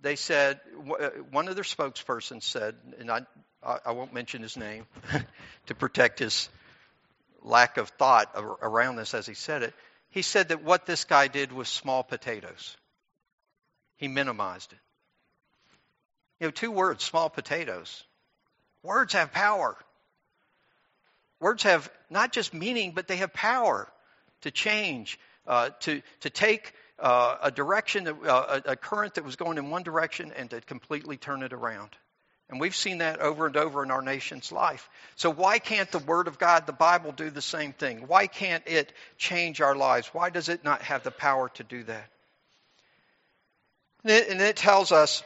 they 0.00 0.16
said, 0.16 0.60
uh, 1.00 1.08
one 1.30 1.48
of 1.48 1.54
their 1.54 1.64
spokespersons 1.64 2.42
said, 2.42 2.74
and 2.98 3.10
I, 3.10 3.22
I 3.62 3.92
won't 3.92 4.12
mention 4.12 4.42
his 4.42 4.56
name 4.56 4.86
to 5.66 5.74
protect 5.74 6.18
his 6.18 6.48
lack 7.42 7.76
of 7.76 7.88
thought 7.90 8.32
around 8.62 8.96
this 8.96 9.14
as 9.14 9.26
he 9.26 9.34
said 9.34 9.62
it. 9.62 9.74
He 10.10 10.22
said 10.22 10.48
that 10.48 10.62
what 10.62 10.86
this 10.86 11.04
guy 11.04 11.28
did 11.28 11.52
was 11.52 11.68
small 11.68 12.02
potatoes. 12.02 12.76
He 13.96 14.08
minimized 14.08 14.72
it. 14.72 14.78
You 16.40 16.48
know, 16.48 16.50
two 16.50 16.70
words, 16.70 17.04
small 17.04 17.30
potatoes. 17.30 18.04
Words 18.82 19.14
have 19.14 19.32
power. 19.32 19.76
Words 21.40 21.62
have 21.62 21.90
not 22.10 22.32
just 22.32 22.52
meaning, 22.52 22.92
but 22.92 23.08
they 23.08 23.16
have 23.16 23.32
power 23.32 23.88
to 24.42 24.50
change, 24.50 25.18
uh, 25.46 25.70
to, 25.80 26.02
to 26.20 26.30
take 26.30 26.74
uh, 26.98 27.36
a 27.42 27.50
direction, 27.50 28.06
uh, 28.06 28.60
a 28.64 28.76
current 28.76 29.14
that 29.14 29.24
was 29.24 29.36
going 29.36 29.58
in 29.58 29.70
one 29.70 29.82
direction, 29.82 30.32
and 30.36 30.50
to 30.50 30.60
completely 30.60 31.16
turn 31.16 31.42
it 31.42 31.52
around. 31.52 31.90
And 32.50 32.60
we've 32.60 32.76
seen 32.76 32.98
that 32.98 33.20
over 33.20 33.46
and 33.46 33.56
over 33.56 33.82
in 33.82 33.90
our 33.90 34.02
nation's 34.02 34.52
life. 34.52 34.88
So 35.16 35.30
why 35.30 35.58
can't 35.58 35.90
the 35.90 35.98
Word 35.98 36.28
of 36.28 36.38
God, 36.38 36.66
the 36.66 36.72
Bible, 36.72 37.12
do 37.12 37.30
the 37.30 37.42
same 37.42 37.72
thing? 37.72 38.06
Why 38.06 38.26
can't 38.26 38.62
it 38.66 38.92
change 39.16 39.60
our 39.60 39.74
lives? 39.74 40.08
Why 40.12 40.30
does 40.30 40.48
it 40.48 40.62
not 40.62 40.82
have 40.82 41.02
the 41.02 41.10
power 41.10 41.48
to 41.54 41.64
do 41.64 41.82
that? 41.84 42.10
And 44.04 44.40
it 44.42 44.56
tells 44.56 44.92
us 44.92 45.22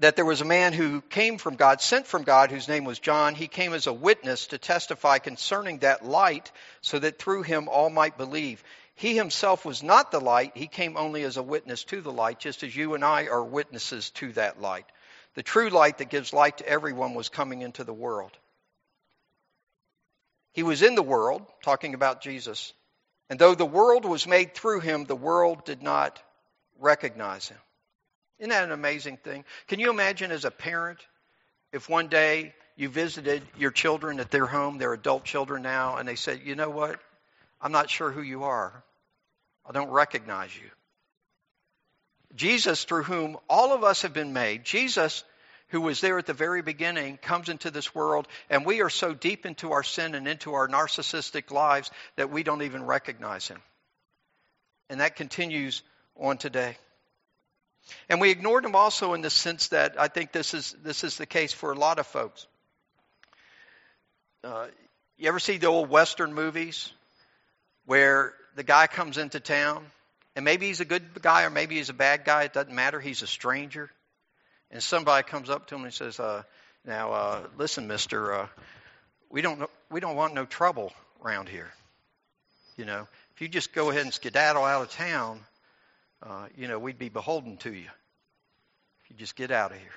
that 0.00 0.14
there 0.16 0.26
was 0.26 0.42
a 0.42 0.44
man 0.44 0.74
who 0.74 1.00
came 1.00 1.38
from 1.38 1.56
God, 1.56 1.80
sent 1.80 2.06
from 2.06 2.22
God, 2.22 2.50
whose 2.50 2.68
name 2.68 2.84
was 2.84 2.98
John. 2.98 3.34
He 3.34 3.48
came 3.48 3.72
as 3.72 3.86
a 3.86 3.92
witness 3.92 4.48
to 4.48 4.58
testify 4.58 5.18
concerning 5.18 5.78
that 5.78 6.04
light, 6.04 6.52
so 6.82 6.98
that 6.98 7.18
through 7.18 7.44
him 7.44 7.68
all 7.68 7.88
might 7.88 8.18
believe. 8.18 8.62
He 8.96 9.14
himself 9.14 9.64
was 9.64 9.82
not 9.82 10.10
the 10.10 10.20
light, 10.20 10.56
he 10.56 10.66
came 10.66 10.96
only 10.96 11.22
as 11.22 11.36
a 11.36 11.42
witness 11.42 11.84
to 11.84 12.00
the 12.00 12.12
light, 12.12 12.38
just 12.38 12.62
as 12.62 12.74
you 12.74 12.94
and 12.94 13.04
I 13.04 13.26
are 13.26 13.44
witnesses 13.44 14.10
to 14.12 14.32
that 14.32 14.60
light. 14.60 14.86
The 15.34 15.42
true 15.42 15.68
light 15.68 15.98
that 15.98 16.08
gives 16.08 16.32
light 16.32 16.58
to 16.58 16.68
everyone 16.68 17.14
was 17.14 17.28
coming 17.28 17.60
into 17.60 17.84
the 17.84 17.92
world. 17.92 18.32
He 20.54 20.62
was 20.62 20.80
in 20.80 20.94
the 20.94 21.02
world, 21.02 21.42
talking 21.62 21.92
about 21.92 22.22
Jesus, 22.22 22.72
and 23.28 23.38
though 23.38 23.54
the 23.54 23.66
world 23.66 24.06
was 24.06 24.26
made 24.26 24.54
through 24.54 24.80
him, 24.80 25.04
the 25.04 25.14
world 25.14 25.66
did 25.66 25.82
not 25.82 26.22
recognize 26.78 27.48
him. 27.48 27.58
Isn't 28.38 28.50
that 28.50 28.64
an 28.64 28.72
amazing 28.72 29.18
thing? 29.18 29.44
Can 29.66 29.78
you 29.78 29.90
imagine 29.90 30.30
as 30.30 30.46
a 30.46 30.50
parent 30.50 31.00
if 31.70 31.90
one 31.90 32.08
day 32.08 32.54
you 32.76 32.88
visited 32.88 33.42
your 33.58 33.70
children 33.70 34.20
at 34.20 34.30
their 34.30 34.46
home, 34.46 34.78
they're 34.78 34.94
adult 34.94 35.24
children 35.24 35.62
now, 35.62 35.96
and 35.96 36.08
they 36.08 36.16
said, 36.16 36.40
you 36.44 36.54
know 36.54 36.70
what? 36.70 36.98
I'm 37.60 37.72
not 37.72 37.90
sure 37.90 38.10
who 38.10 38.22
you 38.22 38.44
are. 38.44 38.84
I 39.68 39.72
don't 39.72 39.90
recognize 39.90 40.54
you. 40.56 40.70
Jesus, 42.34 42.84
through 42.84 43.04
whom 43.04 43.38
all 43.48 43.72
of 43.72 43.82
us 43.82 44.02
have 44.02 44.12
been 44.12 44.32
made, 44.32 44.64
Jesus, 44.64 45.24
who 45.68 45.80
was 45.80 46.00
there 46.00 46.18
at 46.18 46.26
the 46.26 46.34
very 46.34 46.62
beginning, 46.62 47.16
comes 47.16 47.48
into 47.48 47.70
this 47.70 47.94
world, 47.94 48.28
and 48.50 48.66
we 48.66 48.82
are 48.82 48.90
so 48.90 49.14
deep 49.14 49.46
into 49.46 49.72
our 49.72 49.82
sin 49.82 50.14
and 50.14 50.28
into 50.28 50.54
our 50.54 50.68
narcissistic 50.68 51.50
lives 51.50 51.90
that 52.16 52.30
we 52.30 52.42
don't 52.42 52.62
even 52.62 52.84
recognize 52.84 53.48
him. 53.48 53.60
And 54.90 55.00
that 55.00 55.16
continues 55.16 55.82
on 56.14 56.38
today. 56.38 56.76
And 58.08 58.20
we 58.20 58.30
ignored 58.30 58.64
him 58.64 58.74
also 58.74 59.14
in 59.14 59.22
the 59.22 59.30
sense 59.30 59.68
that 59.68 59.98
I 59.98 60.08
think 60.08 60.32
this 60.32 60.54
is 60.54 60.74
this 60.82 61.04
is 61.04 61.16
the 61.18 61.26
case 61.26 61.52
for 61.52 61.72
a 61.72 61.78
lot 61.78 61.98
of 61.98 62.06
folks. 62.06 62.46
Uh, 64.42 64.66
you 65.16 65.28
ever 65.28 65.38
see 65.38 65.56
the 65.56 65.66
old 65.66 65.88
Western 65.88 66.34
movies 66.34 66.92
where 67.86 68.34
the 68.54 68.62
guy 68.62 68.86
comes 68.86 69.18
into 69.18 69.40
town, 69.40 69.84
and 70.34 70.44
maybe 70.44 70.66
he's 70.66 70.80
a 70.80 70.84
good 70.84 71.22
guy 71.22 71.44
or 71.44 71.50
maybe 71.50 71.76
he's 71.76 71.88
a 71.88 71.94
bad 71.94 72.24
guy. 72.24 72.44
It 72.44 72.52
doesn't 72.52 72.74
matter. 72.74 73.00
He's 73.00 73.22
a 73.22 73.26
stranger. 73.26 73.90
And 74.70 74.82
somebody 74.82 75.26
comes 75.26 75.48
up 75.48 75.68
to 75.68 75.76
him 75.76 75.84
and 75.84 75.94
says, 75.94 76.20
uh, 76.20 76.42
"Now, 76.84 77.12
uh, 77.12 77.46
listen, 77.56 77.86
Mister, 77.86 78.32
uh, 78.32 78.48
we 79.30 79.40
don't 79.40 79.70
we 79.90 80.00
don't 80.00 80.16
want 80.16 80.34
no 80.34 80.44
trouble 80.44 80.92
around 81.24 81.48
here. 81.48 81.72
You 82.76 82.84
know, 82.84 83.06
if 83.34 83.40
you 83.40 83.48
just 83.48 83.72
go 83.72 83.90
ahead 83.90 84.02
and 84.02 84.12
skedaddle 84.12 84.64
out 84.64 84.82
of 84.82 84.90
town, 84.90 85.40
uh, 86.22 86.48
you 86.56 86.68
know, 86.68 86.78
we'd 86.78 86.98
be 86.98 87.08
beholden 87.08 87.56
to 87.58 87.72
you. 87.72 87.88
If 89.04 89.10
you 89.10 89.16
just 89.16 89.36
get 89.36 89.50
out 89.50 89.70
of 89.72 89.78
here." 89.78 89.94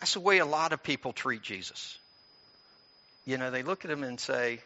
That's 0.00 0.14
the 0.14 0.20
way 0.20 0.38
a 0.38 0.46
lot 0.46 0.72
of 0.72 0.82
people 0.82 1.12
treat 1.12 1.42
Jesus. 1.42 1.96
You 3.24 3.38
know, 3.38 3.52
they 3.52 3.62
look 3.62 3.84
at 3.84 3.90
him 3.90 4.02
and 4.02 4.18
say, 4.18 4.58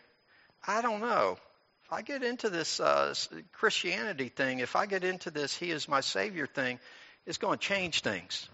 I 0.66 0.83
don't 0.83 1.00
know. 1.00 1.38
If 1.85 1.92
I 1.92 2.02
get 2.02 2.22
into 2.24 2.50
this 2.50 2.81
uh, 2.81 3.14
Christianity 3.52 4.29
thing, 4.29 4.59
if 4.59 4.74
I 4.74 4.87
get 4.87 5.05
into 5.05 5.31
this 5.31 5.57
He 5.57 5.70
is 5.70 5.88
my 5.88 6.00
Savior 6.00 6.46
thing, 6.46 6.81
it's 7.26 7.38
going 7.38 7.59
to 7.59 7.64
change 7.64 8.00
things. 8.00 8.48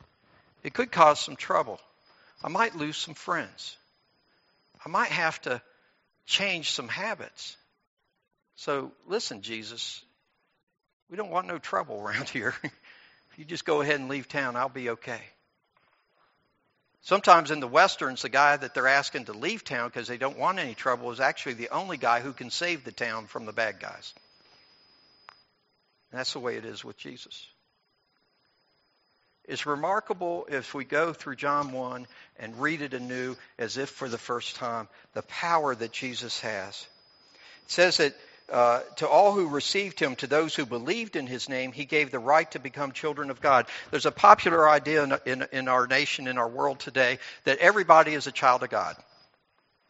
It 0.62 0.75
could 0.75 0.92
cause 0.92 1.20
some 1.20 1.37
trouble. 1.37 1.81
I 2.44 2.48
might 2.48 2.77
lose 2.77 2.96
some 2.96 3.14
friends. 3.14 3.77
I 4.85 4.88
might 4.88 5.11
have 5.11 5.40
to 5.42 5.62
change 6.27 6.70
some 6.72 6.88
habits. 6.88 7.57
So 8.57 8.92
listen, 9.07 9.42
Jesus, 9.42 10.03
we 11.11 11.16
don't 11.16 11.31
want 11.31 11.46
no 11.46 11.59
trouble 11.59 12.01
around 12.03 12.29
here. 12.29 12.55
if 12.62 13.38
you 13.38 13.44
just 13.44 13.64
go 13.64 13.81
ahead 13.81 13.98
and 13.98 14.09
leave 14.09 14.29
town, 14.29 14.57
I'll 14.57 14.68
be 14.68 14.90
okay. 14.90 15.20
Sometimes 17.02 17.50
in 17.50 17.58
the 17.58 17.68
Westerns, 17.68 18.22
the 18.22 18.28
guy 18.28 18.56
that 18.56 18.74
they're 18.74 18.86
asking 18.86 19.24
to 19.24 19.32
leave 19.32 19.64
town 19.64 19.88
because 19.88 20.06
they 20.06 20.18
don't 20.18 20.38
want 20.38 20.60
any 20.60 20.74
trouble 20.74 21.10
is 21.10 21.18
actually 21.18 21.54
the 21.54 21.70
only 21.70 21.96
guy 21.96 22.20
who 22.20 22.32
can 22.32 22.50
save 22.50 22.84
the 22.84 22.92
town 22.92 23.26
from 23.26 23.44
the 23.44 23.52
bad 23.52 23.80
guys. 23.80 24.14
And 26.10 26.18
that's 26.18 26.32
the 26.32 26.40
way 26.40 26.56
it 26.56 26.64
is 26.64 26.84
with 26.84 26.96
Jesus. 26.96 27.44
It's 29.44 29.66
remarkable 29.66 30.46
if 30.48 30.74
we 30.74 30.84
go 30.84 31.12
through 31.12 31.34
John 31.36 31.72
1 31.72 32.06
and 32.38 32.60
read 32.60 32.80
it 32.82 32.94
anew 32.94 33.36
as 33.58 33.76
if 33.76 33.90
for 33.90 34.08
the 34.08 34.18
first 34.18 34.54
time, 34.54 34.88
the 35.14 35.22
power 35.22 35.74
that 35.74 35.90
Jesus 35.90 36.38
has. 36.40 36.86
It 37.64 37.70
says 37.72 37.96
that 37.96 38.14
uh, 38.52 38.80
to 38.96 39.08
all 39.08 39.32
who 39.32 39.48
received 39.48 39.98
him, 39.98 40.14
to 40.16 40.26
those 40.26 40.54
who 40.54 40.66
believed 40.66 41.16
in 41.16 41.26
his 41.26 41.48
name, 41.48 41.72
he 41.72 41.86
gave 41.86 42.10
the 42.10 42.18
right 42.18 42.50
to 42.50 42.58
become 42.58 42.92
children 42.92 43.30
of 43.30 43.40
God. 43.40 43.66
There's 43.90 44.06
a 44.06 44.12
popular 44.12 44.68
idea 44.68 45.04
in, 45.04 45.14
in, 45.24 45.46
in 45.52 45.68
our 45.68 45.86
nation, 45.86 46.28
in 46.28 46.38
our 46.38 46.48
world 46.48 46.78
today, 46.78 47.18
that 47.44 47.58
everybody 47.58 48.12
is 48.12 48.26
a 48.26 48.32
child 48.32 48.62
of 48.62 48.70
God. 48.70 48.94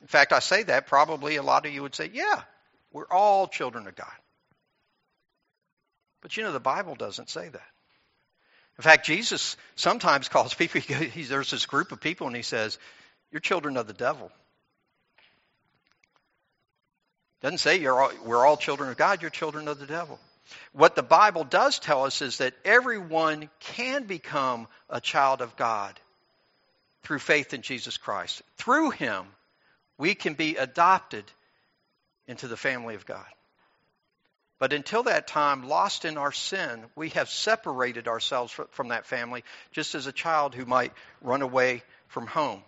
In 0.01 0.07
fact, 0.07 0.33
I 0.33 0.39
say 0.39 0.63
that, 0.65 0.87
probably 0.87 1.37
a 1.37 1.43
lot 1.43 1.67
of 1.67 1.73
you 1.73 1.83
would 1.83 1.95
say, 1.95 2.11
yeah, 2.13 2.43
we're 2.93 3.07
all 3.11 3.49
children 3.49 3.87
of 3.87 3.97
God. 3.97 4.13
But 6.21 6.37
you 6.37 6.45
know, 6.45 6.53
the 6.53 6.61
Bible 6.61 6.95
doesn't 6.95 7.31
say 7.31 7.49
that. 7.49 7.69
In 8.79 8.83
fact, 8.83 9.07
Jesus 9.07 9.57
sometimes 9.75 10.29
calls 10.31 10.55
people, 10.55 10.81
there's 11.29 11.51
this 11.51 11.67
group 11.67 11.93
of 11.93 12.01
people, 12.01 12.27
and 12.29 12.37
he 12.37 12.43
says, 12.43 12.79
You're 13.31 13.41
children 13.41 13.77
of 13.77 13.87
the 13.87 13.93
devil. 13.93 14.31
Doesn't 17.43 17.59
say 17.59 17.81
you're 17.81 18.01
all, 18.01 18.13
we're 18.25 18.47
all 18.47 18.57
children 18.57 18.91
of 18.91 18.97
God, 18.97 19.21
you're 19.21 19.31
children 19.31 19.69
of 19.69 19.79
the 19.79 19.87
devil. 19.87 20.19
What 20.73 20.95
the 20.95 21.03
Bible 21.03 21.45
does 21.45 21.79
tell 21.79 22.05
us 22.05 22.23
is 22.23 22.39
that 22.39 22.55
everyone 22.65 23.51
can 23.59 24.05
become 24.05 24.69
a 24.89 25.01
child 25.01 25.41
of 25.41 25.57
God 25.57 25.99
through 27.03 27.19
faith 27.19 27.53
in 27.53 27.63
Jesus 27.63 27.97
Christ. 27.97 28.43
Through 28.57 28.91
him, 28.91 29.27
we 29.99 30.15
can 30.15 30.35
be 30.35 30.57
adopted 30.57 31.25
into 32.27 32.49
the 32.49 32.57
family 32.57 32.95
of 32.95 33.07
God. 33.07 33.27
But 34.59 34.73
until 34.73 35.03
that 35.05 35.27
time, 35.27 35.69
lost 35.69 36.05
in 36.05 36.17
our 36.17 36.31
sin, 36.31 36.85
we 36.95 37.09
have 37.11 37.29
separated 37.29 38.07
ourselves 38.07 38.57
from 38.71 38.89
that 38.89 39.07
family, 39.07 39.43
just 39.73 39.97
as 39.97 40.07
a 40.07 40.13
child 40.13 40.55
who 40.55 40.65
might 40.65 40.93
run 41.21 41.43
away 41.43 41.83
from 42.07 42.29
home 42.29 42.63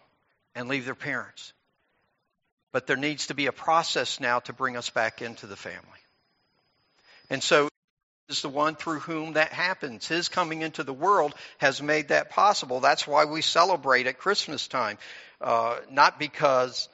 and 0.57 0.69
leave 0.69 0.85
their 0.85 0.97
parents. 0.97 1.53
But 2.75 2.89
there 2.89 2.97
needs 2.97 3.29
to 3.29 3.35
be 3.35 3.47
a 3.47 3.53
process 3.53 4.19
now 4.19 4.41
to 4.41 4.53
bring 4.53 4.77
us 4.77 4.91
back 4.91 5.23
into 5.23 5.47
the 5.47 5.55
family. 5.55 5.79
And 7.31 7.41
so 7.41 7.69
is 8.29 8.43
the 8.43 8.49
one 8.49 8.75
through 8.75 8.99
whom 8.99 9.35
that 9.35 9.53
happens. 9.53 10.09
His 10.09 10.29
coming 10.29 10.63
into 10.63 10.83
the 10.83 10.93
world 10.93 11.37
has 11.59 11.81
made 11.81 12.09
that 12.09 12.31
possible. 12.31 12.81
That's 12.81 13.07
why 13.07 13.27
we 13.27 13.43
celebrate 13.43 14.09
at 14.09 14.19
Christmas 14.19 14.67
time. 14.67 14.99
Uh, 15.41 15.79
not 15.89 16.19
because, 16.19 16.89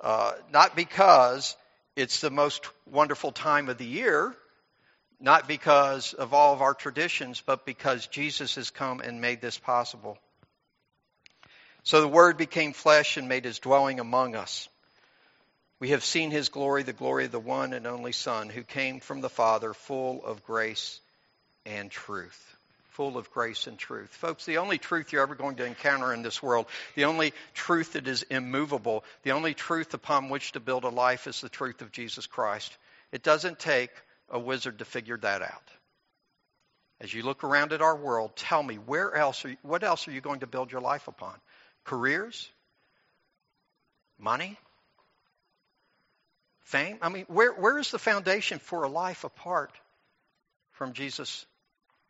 uh, 0.00 0.32
not 0.52 0.74
because 0.74 1.56
it's 1.94 2.20
the 2.20 2.30
most 2.30 2.68
wonderful 2.90 3.30
time 3.30 3.68
of 3.68 3.78
the 3.78 3.86
year, 3.86 4.34
not 5.20 5.46
because 5.46 6.12
of 6.12 6.34
all 6.34 6.54
of 6.54 6.60
our 6.60 6.74
traditions, 6.74 7.40
but 7.40 7.64
because 7.64 8.08
Jesus 8.08 8.56
has 8.56 8.70
come 8.70 8.98
and 8.98 9.20
made 9.20 9.40
this 9.40 9.58
possible. 9.58 10.18
So 11.84 12.00
the 12.00 12.08
Word 12.08 12.36
became 12.36 12.72
flesh 12.72 13.16
and 13.16 13.28
made 13.28 13.44
his 13.44 13.60
dwelling 13.60 14.00
among 14.00 14.34
us. 14.34 14.68
We 15.80 15.90
have 15.90 16.04
seen 16.04 16.30
his 16.30 16.50
glory, 16.50 16.82
the 16.82 16.92
glory 16.92 17.24
of 17.24 17.32
the 17.32 17.40
one 17.40 17.72
and 17.72 17.86
only 17.86 18.12
Son, 18.12 18.50
who 18.50 18.62
came 18.62 19.00
from 19.00 19.22
the 19.22 19.30
Father, 19.30 19.72
full 19.72 20.24
of 20.24 20.44
grace 20.44 21.00
and 21.64 21.90
truth. 21.90 22.56
Full 22.90 23.16
of 23.16 23.30
grace 23.30 23.66
and 23.66 23.78
truth. 23.78 24.10
Folks, 24.10 24.44
the 24.44 24.58
only 24.58 24.76
truth 24.76 25.10
you're 25.10 25.22
ever 25.22 25.34
going 25.34 25.56
to 25.56 25.64
encounter 25.64 26.12
in 26.12 26.20
this 26.20 26.42
world, 26.42 26.66
the 26.96 27.06
only 27.06 27.32
truth 27.54 27.94
that 27.94 28.06
is 28.06 28.22
immovable, 28.24 29.04
the 29.22 29.32
only 29.32 29.54
truth 29.54 29.94
upon 29.94 30.28
which 30.28 30.52
to 30.52 30.60
build 30.60 30.84
a 30.84 30.90
life 30.90 31.26
is 31.26 31.40
the 31.40 31.48
truth 31.48 31.80
of 31.80 31.92
Jesus 31.92 32.26
Christ. 32.26 32.76
It 33.10 33.22
doesn't 33.22 33.58
take 33.58 33.90
a 34.28 34.38
wizard 34.38 34.80
to 34.80 34.84
figure 34.84 35.16
that 35.16 35.40
out. 35.40 35.70
As 37.00 37.14
you 37.14 37.22
look 37.22 37.42
around 37.42 37.72
at 37.72 37.80
our 37.80 37.96
world, 37.96 38.36
tell 38.36 38.62
me 38.62 38.74
where 38.74 39.14
else 39.14 39.42
you, 39.44 39.56
what 39.62 39.82
else 39.82 40.06
are 40.06 40.12
you 40.12 40.20
going 40.20 40.40
to 40.40 40.46
build 40.46 40.70
your 40.70 40.82
life 40.82 41.08
upon? 41.08 41.34
Careers? 41.84 42.50
Money? 44.18 44.58
Fame? 46.70 46.98
I 47.02 47.08
mean, 47.08 47.24
where, 47.26 47.52
where 47.52 47.80
is 47.80 47.90
the 47.90 47.98
foundation 47.98 48.60
for 48.60 48.84
a 48.84 48.88
life 48.88 49.24
apart 49.24 49.72
from 50.70 50.92
Jesus 50.92 51.44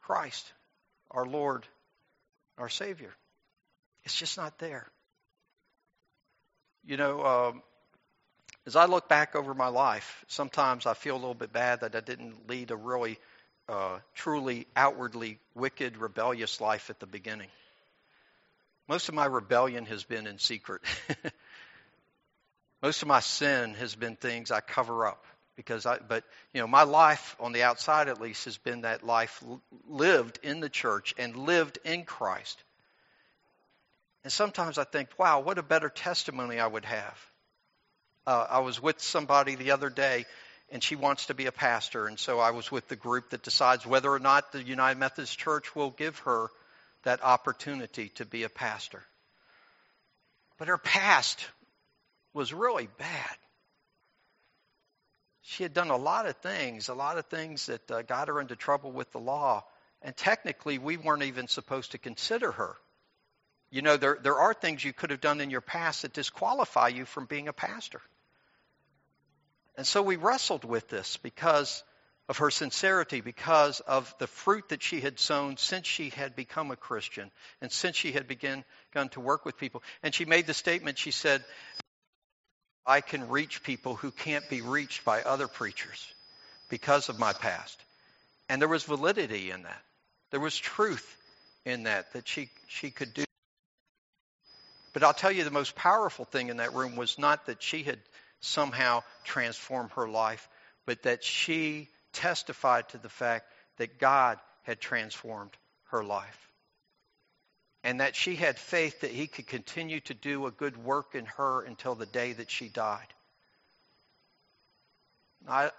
Christ, 0.02 0.52
our 1.10 1.24
Lord, 1.24 1.66
our 2.58 2.68
Savior? 2.68 3.10
It's 4.04 4.14
just 4.14 4.36
not 4.36 4.58
there. 4.58 4.86
You 6.84 6.98
know, 6.98 7.24
um, 7.24 7.62
as 8.66 8.76
I 8.76 8.84
look 8.84 9.08
back 9.08 9.34
over 9.34 9.54
my 9.54 9.68
life, 9.68 10.26
sometimes 10.28 10.84
I 10.84 10.92
feel 10.92 11.14
a 11.14 11.16
little 11.16 11.32
bit 11.32 11.54
bad 11.54 11.80
that 11.80 11.96
I 11.96 12.00
didn't 12.00 12.46
lead 12.46 12.70
a 12.70 12.76
really, 12.76 13.18
uh, 13.66 14.00
truly, 14.14 14.66
outwardly 14.76 15.38
wicked, 15.54 15.96
rebellious 15.96 16.60
life 16.60 16.90
at 16.90 17.00
the 17.00 17.06
beginning. 17.06 17.48
Most 18.86 19.08
of 19.08 19.14
my 19.14 19.24
rebellion 19.24 19.86
has 19.86 20.04
been 20.04 20.26
in 20.26 20.38
secret. 20.38 20.82
Most 22.82 23.02
of 23.02 23.08
my 23.08 23.20
sin 23.20 23.74
has 23.74 23.94
been 23.94 24.16
things 24.16 24.50
I 24.50 24.60
cover 24.60 25.06
up 25.06 25.24
because 25.56 25.84
I, 25.86 25.98
but 25.98 26.24
you 26.54 26.60
know, 26.60 26.66
my 26.66 26.84
life 26.84 27.36
on 27.38 27.52
the 27.52 27.62
outside 27.62 28.08
at 28.08 28.20
least 28.20 28.46
has 28.46 28.56
been 28.56 28.82
that 28.82 29.04
life 29.04 29.42
lived 29.88 30.38
in 30.42 30.60
the 30.60 30.70
church 30.70 31.14
and 31.18 31.36
lived 31.36 31.78
in 31.84 32.04
Christ. 32.04 32.62
And 34.24 34.32
sometimes 34.32 34.78
I 34.78 34.84
think, 34.84 35.10
wow, 35.18 35.40
what 35.40 35.58
a 35.58 35.62
better 35.62 35.88
testimony 35.88 36.58
I 36.58 36.66
would 36.66 36.84
have 36.84 37.18
uh, 38.26 38.46
I 38.48 38.58
was 38.60 38.82
with 38.82 39.00
somebody 39.00 39.54
the 39.54 39.72
other 39.72 39.90
day, 39.90 40.26
and 40.70 40.82
she 40.82 40.94
wants 40.94 41.26
to 41.26 41.34
be 41.34 41.46
a 41.46 41.52
pastor, 41.52 42.06
and 42.06 42.18
so 42.18 42.38
I 42.38 42.50
was 42.50 42.70
with 42.70 42.86
the 42.88 42.96
group 42.96 43.30
that 43.30 43.42
decides 43.42 43.86
whether 43.86 44.10
or 44.10 44.18
not 44.18 44.52
the 44.52 44.62
United 44.62 44.98
Methodist 44.98 45.38
Church 45.38 45.74
will 45.74 45.90
give 45.90 46.18
her 46.20 46.48
that 47.02 47.24
opportunity 47.24 48.10
to 48.16 48.24
be 48.24 48.44
a 48.44 48.48
pastor. 48.48 49.02
But 50.58 50.68
her 50.68 50.78
past 50.78 51.44
was 52.32 52.52
really 52.52 52.88
bad. 52.98 53.36
She 55.42 55.62
had 55.62 55.74
done 55.74 55.90
a 55.90 55.96
lot 55.96 56.26
of 56.26 56.36
things, 56.36 56.88
a 56.88 56.94
lot 56.94 57.18
of 57.18 57.26
things 57.26 57.66
that 57.66 57.90
uh, 57.90 58.02
got 58.02 58.28
her 58.28 58.40
into 58.40 58.56
trouble 58.56 58.92
with 58.92 59.10
the 59.12 59.18
law. 59.18 59.64
And 60.02 60.16
technically, 60.16 60.78
we 60.78 60.96
weren't 60.96 61.24
even 61.24 61.48
supposed 61.48 61.92
to 61.92 61.98
consider 61.98 62.52
her. 62.52 62.76
You 63.70 63.82
know, 63.82 63.96
there, 63.96 64.18
there 64.22 64.38
are 64.38 64.54
things 64.54 64.84
you 64.84 64.92
could 64.92 65.10
have 65.10 65.20
done 65.20 65.40
in 65.40 65.50
your 65.50 65.60
past 65.60 66.02
that 66.02 66.12
disqualify 66.12 66.88
you 66.88 67.04
from 67.04 67.26
being 67.26 67.48
a 67.48 67.52
pastor. 67.52 68.00
And 69.76 69.86
so 69.86 70.02
we 70.02 70.16
wrestled 70.16 70.64
with 70.64 70.88
this 70.88 71.16
because 71.16 71.82
of 72.28 72.38
her 72.38 72.50
sincerity, 72.50 73.20
because 73.20 73.80
of 73.80 74.14
the 74.18 74.26
fruit 74.26 74.68
that 74.68 74.82
she 74.82 75.00
had 75.00 75.18
sown 75.18 75.56
since 75.56 75.86
she 75.86 76.10
had 76.10 76.36
become 76.36 76.70
a 76.70 76.76
Christian 76.76 77.30
and 77.60 77.72
since 77.72 77.96
she 77.96 78.12
had 78.12 78.28
begun, 78.28 78.64
begun 78.92 79.08
to 79.10 79.20
work 79.20 79.44
with 79.44 79.56
people. 79.56 79.82
And 80.02 80.14
she 80.14 80.24
made 80.24 80.46
the 80.46 80.54
statement, 80.54 80.98
she 80.98 81.10
said, 81.10 81.44
I 82.90 83.02
can 83.02 83.28
reach 83.28 83.62
people 83.62 83.94
who 83.94 84.10
can't 84.10 84.48
be 84.48 84.62
reached 84.62 85.04
by 85.04 85.22
other 85.22 85.46
preachers 85.46 86.12
because 86.68 87.08
of 87.08 87.20
my 87.20 87.32
past. 87.32 87.80
And 88.48 88.60
there 88.60 88.68
was 88.68 88.82
validity 88.82 89.52
in 89.52 89.62
that. 89.62 89.80
There 90.32 90.40
was 90.40 90.58
truth 90.58 91.16
in 91.64 91.84
that, 91.84 92.12
that 92.14 92.26
she, 92.26 92.50
she 92.66 92.90
could 92.90 93.14
do. 93.14 93.24
But 94.92 95.04
I'll 95.04 95.14
tell 95.14 95.30
you 95.30 95.44
the 95.44 95.52
most 95.52 95.76
powerful 95.76 96.24
thing 96.24 96.48
in 96.48 96.56
that 96.56 96.74
room 96.74 96.96
was 96.96 97.16
not 97.16 97.46
that 97.46 97.62
she 97.62 97.84
had 97.84 98.00
somehow 98.40 99.04
transformed 99.22 99.92
her 99.92 100.08
life, 100.08 100.48
but 100.84 101.04
that 101.04 101.22
she 101.22 101.88
testified 102.12 102.88
to 102.88 102.98
the 102.98 103.08
fact 103.08 103.46
that 103.76 104.00
God 104.00 104.40
had 104.64 104.80
transformed 104.80 105.52
her 105.90 106.02
life. 106.02 106.49
And 107.82 108.00
that 108.00 108.14
she 108.14 108.36
had 108.36 108.58
faith 108.58 109.00
that 109.00 109.10
he 109.10 109.26
could 109.26 109.46
continue 109.46 110.00
to 110.00 110.14
do 110.14 110.46
a 110.46 110.50
good 110.50 110.76
work 110.76 111.14
in 111.14 111.24
her 111.36 111.62
until 111.62 111.94
the 111.94 112.06
day 112.06 112.32
that 112.34 112.50
she 112.50 112.68
died. 112.68 113.06
I, 115.48 115.70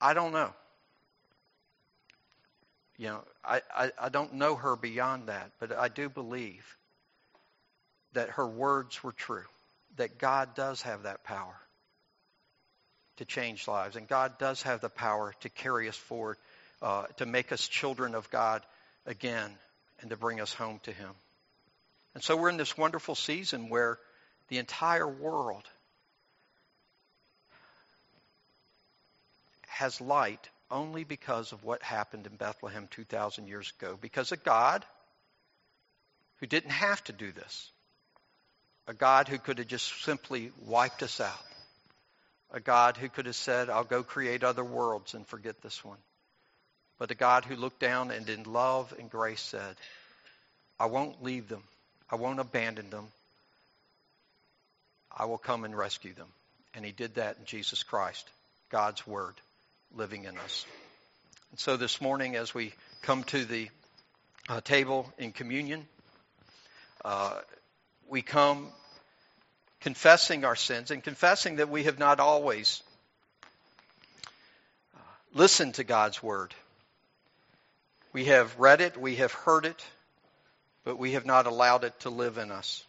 I 0.00 0.14
don't 0.14 0.32
know. 0.32 0.52
You 2.96 3.08
know, 3.08 3.24
I, 3.44 3.62
I, 3.74 3.90
I 4.00 4.08
don't 4.08 4.34
know 4.34 4.56
her 4.56 4.74
beyond 4.74 5.28
that, 5.28 5.52
but 5.60 5.70
I 5.72 5.88
do 5.88 6.08
believe 6.08 6.76
that 8.12 8.30
her 8.30 8.46
words 8.46 9.02
were 9.04 9.12
true, 9.12 9.44
that 9.96 10.18
God 10.18 10.56
does 10.56 10.82
have 10.82 11.04
that 11.04 11.22
power 11.22 11.54
to 13.18 13.24
change 13.24 13.68
lives, 13.68 13.94
and 13.94 14.08
God 14.08 14.38
does 14.38 14.62
have 14.62 14.80
the 14.80 14.88
power 14.88 15.34
to 15.40 15.48
carry 15.48 15.88
us 15.88 15.96
forward, 15.96 16.36
uh, 16.82 17.04
to 17.18 17.26
make 17.26 17.52
us 17.52 17.66
children 17.68 18.14
of 18.14 18.30
God 18.30 18.62
again, 19.06 19.50
and 20.00 20.10
to 20.10 20.16
bring 20.16 20.40
us 20.40 20.52
home 20.52 20.80
to 20.84 20.92
Him. 20.92 21.10
And 22.18 22.24
so 22.24 22.36
we're 22.36 22.48
in 22.48 22.56
this 22.56 22.76
wonderful 22.76 23.14
season 23.14 23.68
where 23.68 23.96
the 24.48 24.58
entire 24.58 25.06
world 25.06 25.62
has 29.68 30.00
light 30.00 30.44
only 30.68 31.04
because 31.04 31.52
of 31.52 31.62
what 31.62 31.80
happened 31.80 32.26
in 32.26 32.34
Bethlehem 32.34 32.88
2,000 32.90 33.46
years 33.46 33.72
ago, 33.78 33.96
because 34.00 34.32
of 34.32 34.42
God 34.42 34.84
who 36.40 36.48
didn't 36.48 36.72
have 36.72 37.04
to 37.04 37.12
do 37.12 37.30
this 37.30 37.70
a 38.88 38.94
God 38.94 39.28
who 39.28 39.38
could 39.38 39.58
have 39.58 39.68
just 39.68 40.02
simply 40.02 40.50
wiped 40.66 41.04
us 41.04 41.20
out, 41.20 41.46
a 42.50 42.58
God 42.58 42.96
who 42.96 43.08
could 43.08 43.26
have 43.26 43.36
said, 43.36 43.70
I'll 43.70 43.84
go 43.84 44.02
create 44.02 44.42
other 44.42 44.64
worlds 44.64 45.14
and 45.14 45.24
forget 45.24 45.62
this 45.62 45.84
one, 45.84 45.98
but 46.98 47.12
a 47.12 47.14
God 47.14 47.44
who 47.44 47.54
looked 47.54 47.78
down 47.78 48.10
and 48.10 48.28
in 48.28 48.42
love 48.42 48.92
and 48.98 49.08
grace 49.08 49.40
said, 49.40 49.76
I 50.80 50.86
won't 50.86 51.22
leave 51.22 51.46
them, 51.48 51.62
I 52.10 52.16
won't 52.16 52.40
abandon 52.40 52.90
them, 52.90 53.08
I 55.14 55.26
will 55.26 55.38
come 55.38 55.64
and 55.64 55.76
rescue 55.76 56.14
them. 56.14 56.28
And 56.74 56.84
he 56.84 56.92
did 56.92 57.16
that 57.16 57.38
in 57.38 57.44
Jesus 57.44 57.82
Christ, 57.82 58.28
God's 58.70 59.06
Word 59.06 59.34
living 59.94 60.24
in 60.24 60.36
us. 60.38 60.66
And 61.50 61.58
so 61.58 61.76
this 61.76 62.00
morning, 62.00 62.36
as 62.36 62.54
we 62.54 62.72
come 63.02 63.24
to 63.24 63.44
the 63.44 63.68
uh, 64.48 64.60
table 64.60 65.10
in 65.18 65.32
communion, 65.32 65.86
uh, 67.04 67.40
we 68.08 68.22
come 68.22 68.68
confessing 69.80 70.44
our 70.44 70.56
sins 70.56 70.90
and 70.90 71.02
confessing 71.02 71.56
that 71.56 71.68
we 71.68 71.84
have 71.84 71.98
not 71.98 72.20
always 72.20 72.82
uh, 74.94 74.98
listened 75.34 75.74
to 75.74 75.84
God's 75.84 76.22
word. 76.22 76.54
We 78.12 78.26
have 78.26 78.58
read 78.58 78.80
it, 78.80 78.96
we 78.96 79.16
have 79.16 79.32
heard 79.32 79.66
it, 79.66 79.84
but 80.88 80.98
we 80.98 81.12
have 81.12 81.26
not 81.26 81.46
allowed 81.46 81.84
it 81.84 82.00
to 82.00 82.08
live 82.08 82.38
in 82.38 82.50
us. 82.50 82.82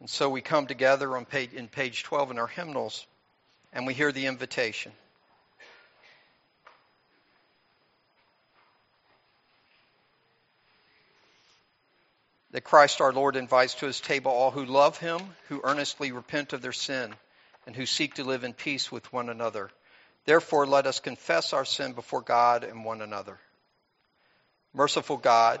And 0.00 0.08
so 0.08 0.30
we 0.30 0.40
come 0.40 0.66
together 0.66 1.14
on 1.14 1.26
page, 1.26 1.52
in 1.52 1.68
page 1.68 2.04
12 2.04 2.30
in 2.30 2.38
our 2.38 2.46
hymnals 2.46 3.06
and 3.70 3.86
we 3.86 3.92
hear 3.92 4.10
the 4.10 4.24
invitation. 4.24 4.92
That 12.52 12.64
Christ 12.64 13.02
our 13.02 13.12
Lord 13.12 13.36
invites 13.36 13.74
to 13.74 13.86
his 13.86 14.00
table 14.00 14.32
all 14.32 14.50
who 14.50 14.64
love 14.64 14.96
him, 14.96 15.20
who 15.50 15.60
earnestly 15.62 16.12
repent 16.12 16.54
of 16.54 16.62
their 16.62 16.72
sin, 16.72 17.14
and 17.66 17.76
who 17.76 17.84
seek 17.84 18.14
to 18.14 18.24
live 18.24 18.42
in 18.42 18.54
peace 18.54 18.90
with 18.90 19.12
one 19.12 19.28
another. 19.28 19.68
Therefore, 20.24 20.66
let 20.66 20.86
us 20.86 20.98
confess 20.98 21.52
our 21.52 21.66
sin 21.66 21.92
before 21.92 22.22
God 22.22 22.64
and 22.64 22.86
one 22.86 23.02
another. 23.02 23.38
Merciful 24.72 25.18
God, 25.18 25.60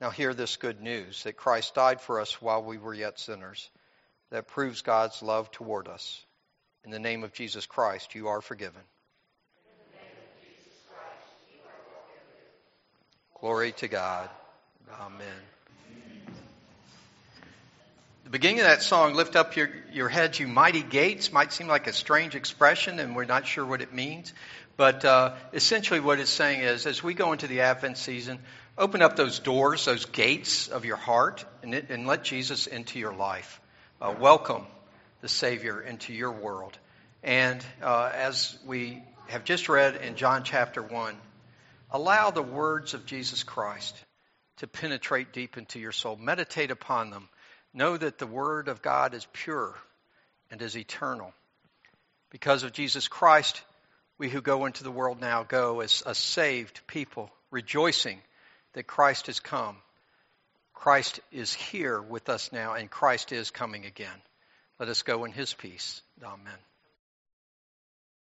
Now, 0.00 0.10
hear 0.10 0.32
this 0.32 0.56
good 0.56 0.80
news 0.80 1.24
that 1.24 1.36
Christ 1.36 1.74
died 1.74 2.00
for 2.00 2.20
us 2.20 2.40
while 2.40 2.62
we 2.62 2.78
were 2.78 2.94
yet 2.94 3.18
sinners. 3.18 3.68
That 4.30 4.46
proves 4.46 4.82
God's 4.82 5.22
love 5.22 5.50
toward 5.50 5.88
us. 5.88 6.24
In 6.84 6.90
the 6.90 6.98
name 6.98 7.24
of 7.24 7.32
Jesus 7.32 7.66
Christ, 7.66 8.14
you 8.14 8.28
are 8.28 8.40
forgiven. 8.40 8.80
In 9.64 9.72
the 9.90 9.96
name 9.96 10.16
of 10.22 10.46
Jesus 10.46 10.78
Christ, 10.88 11.50
you 11.50 11.60
are 11.64 11.80
forgiven. 11.90 13.40
Glory 13.40 13.72
to 13.72 13.88
God. 13.88 14.28
Amen. 15.00 15.26
The 18.24 18.30
beginning 18.30 18.60
of 18.60 18.66
that 18.66 18.82
song, 18.82 19.14
Lift 19.14 19.36
Up 19.36 19.56
Your, 19.56 19.70
your 19.90 20.10
Heads, 20.10 20.38
You 20.38 20.46
Mighty 20.46 20.82
Gates, 20.82 21.32
might 21.32 21.50
seem 21.50 21.66
like 21.66 21.86
a 21.86 21.94
strange 21.94 22.34
expression, 22.34 22.98
and 22.98 23.16
we're 23.16 23.24
not 23.24 23.46
sure 23.46 23.64
what 23.64 23.80
it 23.80 23.94
means. 23.94 24.34
But 24.76 25.04
uh, 25.06 25.34
essentially, 25.54 26.00
what 26.00 26.20
it's 26.20 26.30
saying 26.30 26.60
is 26.60 26.86
as 26.86 27.02
we 27.02 27.14
go 27.14 27.32
into 27.32 27.46
the 27.46 27.62
Advent 27.62 27.96
season, 27.96 28.38
Open 28.78 29.02
up 29.02 29.16
those 29.16 29.40
doors, 29.40 29.86
those 29.86 30.04
gates 30.04 30.68
of 30.68 30.84
your 30.84 30.96
heart, 30.96 31.44
and, 31.64 31.74
it, 31.74 31.90
and 31.90 32.06
let 32.06 32.22
Jesus 32.22 32.68
into 32.68 33.00
your 33.00 33.12
life. 33.12 33.60
Uh, 34.00 34.14
welcome 34.20 34.64
the 35.20 35.28
Savior 35.28 35.80
into 35.80 36.12
your 36.12 36.30
world. 36.30 36.78
And 37.24 37.60
uh, 37.82 38.08
as 38.14 38.56
we 38.64 39.02
have 39.26 39.42
just 39.42 39.68
read 39.68 39.96
in 39.96 40.14
John 40.14 40.44
chapter 40.44 40.80
1, 40.80 41.16
allow 41.90 42.30
the 42.30 42.40
words 42.40 42.94
of 42.94 43.04
Jesus 43.04 43.42
Christ 43.42 43.96
to 44.58 44.68
penetrate 44.68 45.32
deep 45.32 45.58
into 45.58 45.80
your 45.80 45.90
soul. 45.90 46.14
Meditate 46.14 46.70
upon 46.70 47.10
them. 47.10 47.28
Know 47.74 47.96
that 47.96 48.18
the 48.18 48.28
Word 48.28 48.68
of 48.68 48.80
God 48.80 49.12
is 49.12 49.26
pure 49.32 49.74
and 50.52 50.62
is 50.62 50.76
eternal. 50.76 51.34
Because 52.30 52.62
of 52.62 52.72
Jesus 52.72 53.08
Christ, 53.08 53.60
we 54.18 54.28
who 54.28 54.40
go 54.40 54.66
into 54.66 54.84
the 54.84 54.92
world 54.92 55.20
now 55.20 55.42
go 55.42 55.80
as 55.80 56.04
a 56.06 56.14
saved 56.14 56.86
people, 56.86 57.28
rejoicing 57.50 58.20
that 58.78 58.86
Christ 58.86 59.26
has 59.26 59.40
come. 59.40 59.76
Christ 60.72 61.18
is 61.32 61.52
here 61.52 62.00
with 62.00 62.28
us 62.28 62.52
now, 62.52 62.74
and 62.74 62.88
Christ 62.88 63.32
is 63.32 63.50
coming 63.50 63.86
again. 63.86 64.22
Let 64.78 64.88
us 64.88 65.02
go 65.02 65.24
in 65.24 65.32
his 65.32 65.52
peace. 65.52 66.00
Amen. 66.22 66.67